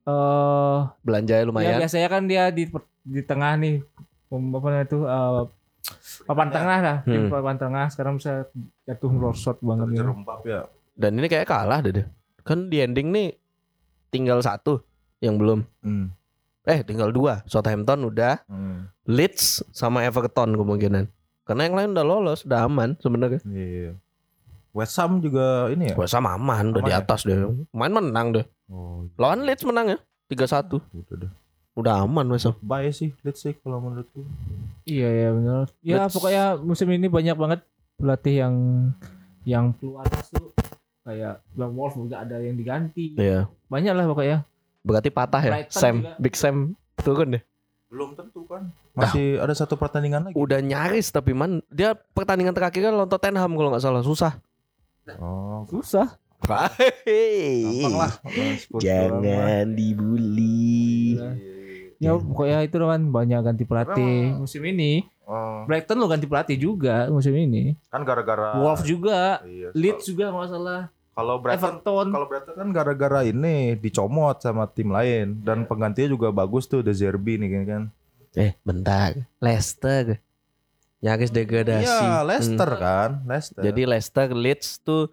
[0.01, 1.80] eh Belanjanya ya lumayan.
[1.80, 2.67] biasanya kan dia di
[3.01, 3.80] di tengah nih
[4.27, 5.41] Pem- apa namanya itu eh,
[6.23, 7.32] papan tengah lah tim Hmm.
[7.32, 8.51] papan tengah sekarang bisa
[8.84, 9.93] jatuh merosot banget.
[9.93, 10.62] Terjerembab ya.
[10.91, 11.93] Dan ini kayak kalah deh.
[11.93, 12.08] deh.
[12.41, 13.38] Kan di ending nih
[14.10, 14.84] tinggal satu
[15.19, 15.63] yang belum.
[15.80, 16.12] Hmm.
[16.63, 17.41] Eh, tinggal dua.
[17.45, 18.86] Southampton udah, Hmm.
[19.04, 21.10] Leeds sama Everton kemungkinan.
[21.41, 23.41] Karena yang lain udah lolos, udah aman sebenarnya.
[23.43, 23.97] Iya.
[24.71, 25.95] West Ham juga ini ya?
[25.95, 27.02] Wah, sama aman, udah Aman di ya?
[27.02, 27.36] atas deh.
[27.71, 28.45] Main menang deh.
[28.65, 30.80] Oh, Lawan Leeds menang ya, 3-1.
[30.95, 31.32] udah deh.
[31.74, 32.56] Udah aman West Ham.
[32.62, 34.24] Baik sih, let's see kalau menurutku.
[34.84, 35.65] Iya ya benar.
[35.82, 37.60] Ya Let's- pokoknya musim ini banyak banget
[37.95, 38.56] pelatih yang
[39.43, 40.54] yang keluar masuk
[41.02, 43.17] kayak Bang Wolf juga ada yang diganti.
[43.17, 43.50] Iya.
[43.67, 44.38] Banyak lah pokoknya.
[44.82, 45.52] Berarti patah ya.
[45.54, 46.12] Brighton Sam, juga.
[46.17, 46.56] Big Sam
[46.98, 47.44] turun deh.
[47.91, 48.72] Belum tentu kan.
[48.96, 50.36] Masih ada satu pertandingan lagi.
[50.36, 54.39] Udah nyaris tapi man dia pertandingan terakhir kan lawan Tottenham kalau nggak salah susah.
[55.20, 56.15] Oh, Susah.
[56.41, 58.12] gampang mah.
[58.80, 61.17] Jangan dibully.
[61.17, 61.30] Iya.
[62.02, 65.06] Ya pokoknya itu kan banyak ganti pelatih musim ini.
[65.22, 67.78] Oh, Brighton lo ganti pelatih juga musim ini.
[67.94, 69.70] kan gara-gara Wolf juga, Iya.
[69.72, 70.89] Leeds juga nggak salah.
[71.12, 72.08] Kalau Brighton Everton.
[72.10, 76.91] kalau Brighton kan gara-gara ini dicomot sama tim lain dan penggantinya juga bagus tuh The
[76.91, 77.84] Zerbi nih kan.
[78.32, 79.28] Eh, bentar.
[79.38, 80.24] Leicester.
[81.02, 81.84] Nyaris degradasi.
[81.84, 82.80] Iya, Leicester Hmm.
[82.80, 83.62] kan, Leicester.
[83.62, 85.10] Jadi Leicester Leeds tuh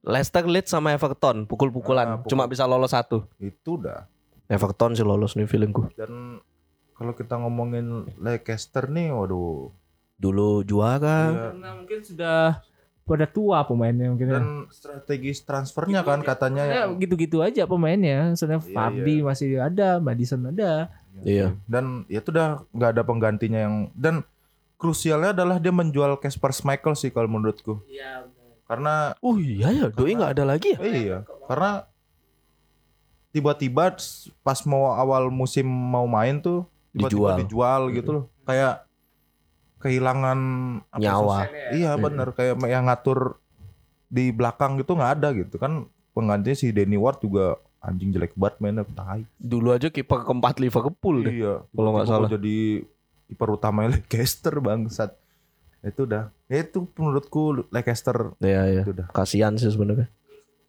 [0.00, 2.06] Leicester Leeds sama Everton pukul-pukulan.
[2.06, 2.30] Ah, pukul.
[2.30, 3.26] Cuma bisa lolos satu.
[3.38, 4.06] itu dah.
[4.46, 5.88] Everton sih lolos nih feelingku.
[5.94, 6.38] Dan
[6.92, 9.72] kalau kita ngomongin Leicester nih, waduh.
[10.14, 11.18] Dulu juara.
[11.26, 11.42] Iya.
[11.50, 12.40] Karena mungkin sudah
[13.02, 14.26] pada tua pemainnya mungkin.
[14.26, 14.34] ya.
[14.38, 18.30] Dan strategi transfernya kan katanya Ya gitu-gitu aja pemainnya.
[18.34, 20.86] Soalnya Iya, Fardi masih ada, Madison ada.
[21.20, 21.58] Iya.
[21.66, 24.22] Dan ya itu udah nggak ada penggantinya yang dan
[24.78, 27.82] krusialnya adalah dia menjual Casper Schmeichel sih kalau menurutku.
[27.86, 28.26] Iya.
[28.66, 30.78] Karena Oh iya ya, doi nggak ada lagi ya?
[30.80, 31.84] iya, karena
[33.28, 33.96] tiba-tiba
[34.40, 37.36] pas mau awal musim mau main tuh tiba-tiba Dijual.
[37.40, 38.24] dijual gitu loh.
[38.44, 38.84] Kayak
[39.82, 40.38] kehilangan
[40.88, 41.38] apa Nyawa.
[41.42, 41.82] sih?
[41.82, 43.42] Iya bener kayak yang ngatur
[44.06, 48.56] di belakang gitu nggak ada gitu kan penggantinya si Danny Ward juga anjing jelek banget
[48.60, 49.26] mainnya tai.
[49.36, 51.34] Dulu aja kiper keempat Liverpool deh.
[51.34, 52.28] Iya, Kalau nggak salah.
[52.30, 52.86] jadi
[53.26, 55.10] kiper utama Leicester bangsat.
[55.82, 56.30] Itu dah.
[56.46, 58.82] Ya itu menurutku Leicester Iya iya.
[58.86, 59.02] itu.
[59.10, 60.06] Kasihan sih sebenarnya.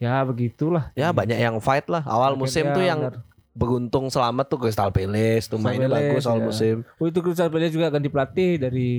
[0.02, 0.90] Ya begitulah.
[0.96, 2.02] Ya banyak yang fight lah.
[2.02, 3.16] Awal musim Akhirnya tuh yang benar.
[3.54, 6.46] Beruntung selamat tuh Crystal Palace tuh mainnya bagus awal ya.
[6.50, 6.76] musim.
[6.98, 8.90] Oh itu Crystal Palace juga ganti pelatih dari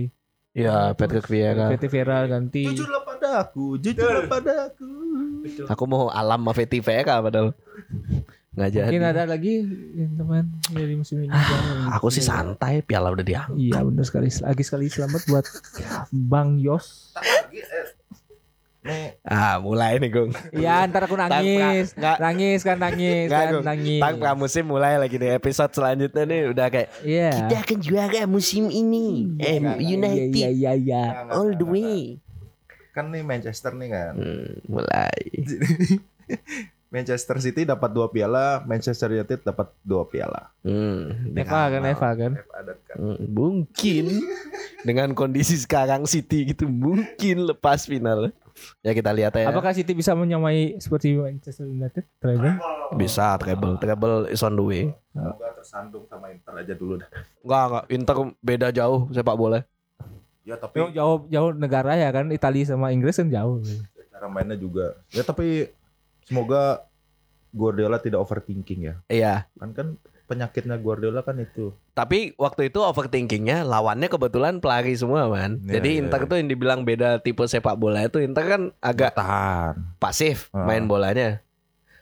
[0.55, 1.67] Iya, Patrick Vieira.
[1.75, 2.63] PT Vera ganti.
[2.63, 4.95] Jujurlah padaku, jujurlah padaku.
[5.67, 7.51] Aku mau alam sama Veti Vieira padahal.
[8.55, 8.87] Nggak jadi.
[8.87, 9.67] Mungkin ada lagi
[10.15, 11.35] teman dari musim ini.
[11.35, 13.59] Jangan Aku sih santai, piala udah diambil.
[13.59, 14.31] Iya benar sekali.
[14.31, 15.45] Lagi sekali selamat buat
[16.15, 17.19] Bang Yos.
[18.85, 20.29] Nih, Ah, mulai nih, Gung.
[20.53, 21.97] Iya ntar aku nangis.
[21.97, 23.65] Nggak- Nangis kan nangis Nggak, kan Gung.
[23.65, 23.97] nangis.
[23.99, 27.49] Tang pramusim mulai lagi nih episode selanjutnya nih udah kayak Iya.
[27.65, 29.41] akan juara musim ini.
[29.41, 31.03] Iya, Iya iya iya.
[31.29, 32.21] all the way.
[32.93, 34.13] kan nih Manchester nih kan.
[34.15, 35.19] Hmm, mulai.
[36.95, 40.55] Manchester City dapat dua piala, Manchester United dapat dua piala.
[40.63, 42.33] Hmm, Eva kan Eva kan.
[42.87, 42.97] Kan.
[42.97, 44.05] hmm, mungkin
[44.87, 48.31] dengan kondisi sekarang City gitu mungkin lepas final.
[48.81, 49.51] Ya kita lihat ya.
[49.51, 52.05] Apakah City bisa menyamai seperti Manchester United?
[52.23, 52.55] Treble?
[52.95, 54.83] Bisa treble, treble is on the way.
[55.11, 57.09] Semoga tersandung sama Inter aja dulu dah.
[57.43, 57.85] Enggak, enggak.
[57.91, 59.61] Inter beda jauh sepak bola.
[60.45, 63.65] Ya tapi Jauh, jauh jauh negara ya kan Italia sama Inggris kan jauh.
[64.13, 64.95] cara mainnya juga.
[65.11, 65.73] Ya tapi
[66.23, 66.85] semoga
[67.51, 68.95] Guardiola tidak overthinking ya.
[69.09, 69.35] Iya.
[69.59, 69.87] Kan kan
[70.25, 71.77] penyakitnya Guardiola kan itu.
[71.93, 75.61] Tapi waktu itu overthinkingnya lawannya kebetulan pelari semua man.
[75.65, 76.29] Iya, Jadi iya, Inter iya.
[76.29, 80.01] tuh yang dibilang beda tipe sepak bola itu Inter kan agak Tahan.
[80.01, 80.65] pasif Ah.
[80.65, 81.45] main bolanya.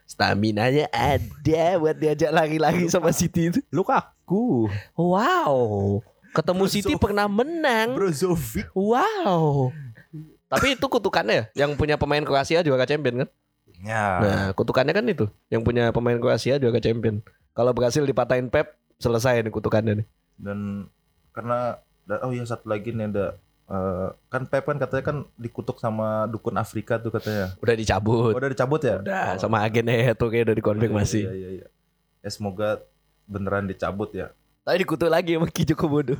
[0.06, 3.60] Stamina-nya ada buat diajak lari-lari sama City itu.
[3.72, 4.68] Lukaku.
[4.92, 6.04] Wow.
[6.36, 7.96] Ketemu City pernah menang.
[7.96, 8.68] Brozovic.
[8.76, 9.72] Wow.
[10.52, 13.28] Tapi itu kutukannya ya, yang punya pemain Kroasia juara champion kan?
[13.80, 14.04] Ya.
[14.20, 17.24] Nah, kutukannya kan itu, yang punya pemain Kroasia juara champion.
[17.52, 20.06] Kalau berhasil dipatahin Pep, selesai nih kutukannya nih.
[20.36, 20.88] Dan
[21.30, 21.78] karena
[22.20, 23.36] oh ya satu lagi nih ada
[23.66, 27.52] eh, kan Pep kan katanya kan dikutuk sama dukun Afrika tuh katanya.
[27.58, 28.32] Udah Oh, dicabut.
[28.32, 28.96] udah dicabut ya?
[28.98, 29.40] Udah, Oh.
[29.40, 31.20] sama agennya itu kayak udah dikonfirmasi.
[31.22, 31.66] Iya, iya, iya.
[32.20, 32.80] Ya semoga
[33.24, 34.32] beneran dicabut ya.
[34.62, 36.14] Tapi dikutuk lagi sama Ki Joko Bodo.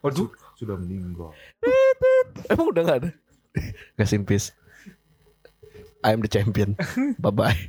[0.00, 1.30] Waduh, sudah meninggal.
[2.50, 3.10] Emang udah gak ada?
[3.94, 4.50] Rest in peace.
[6.00, 6.74] I am the champion.
[7.22, 7.60] Bye bye.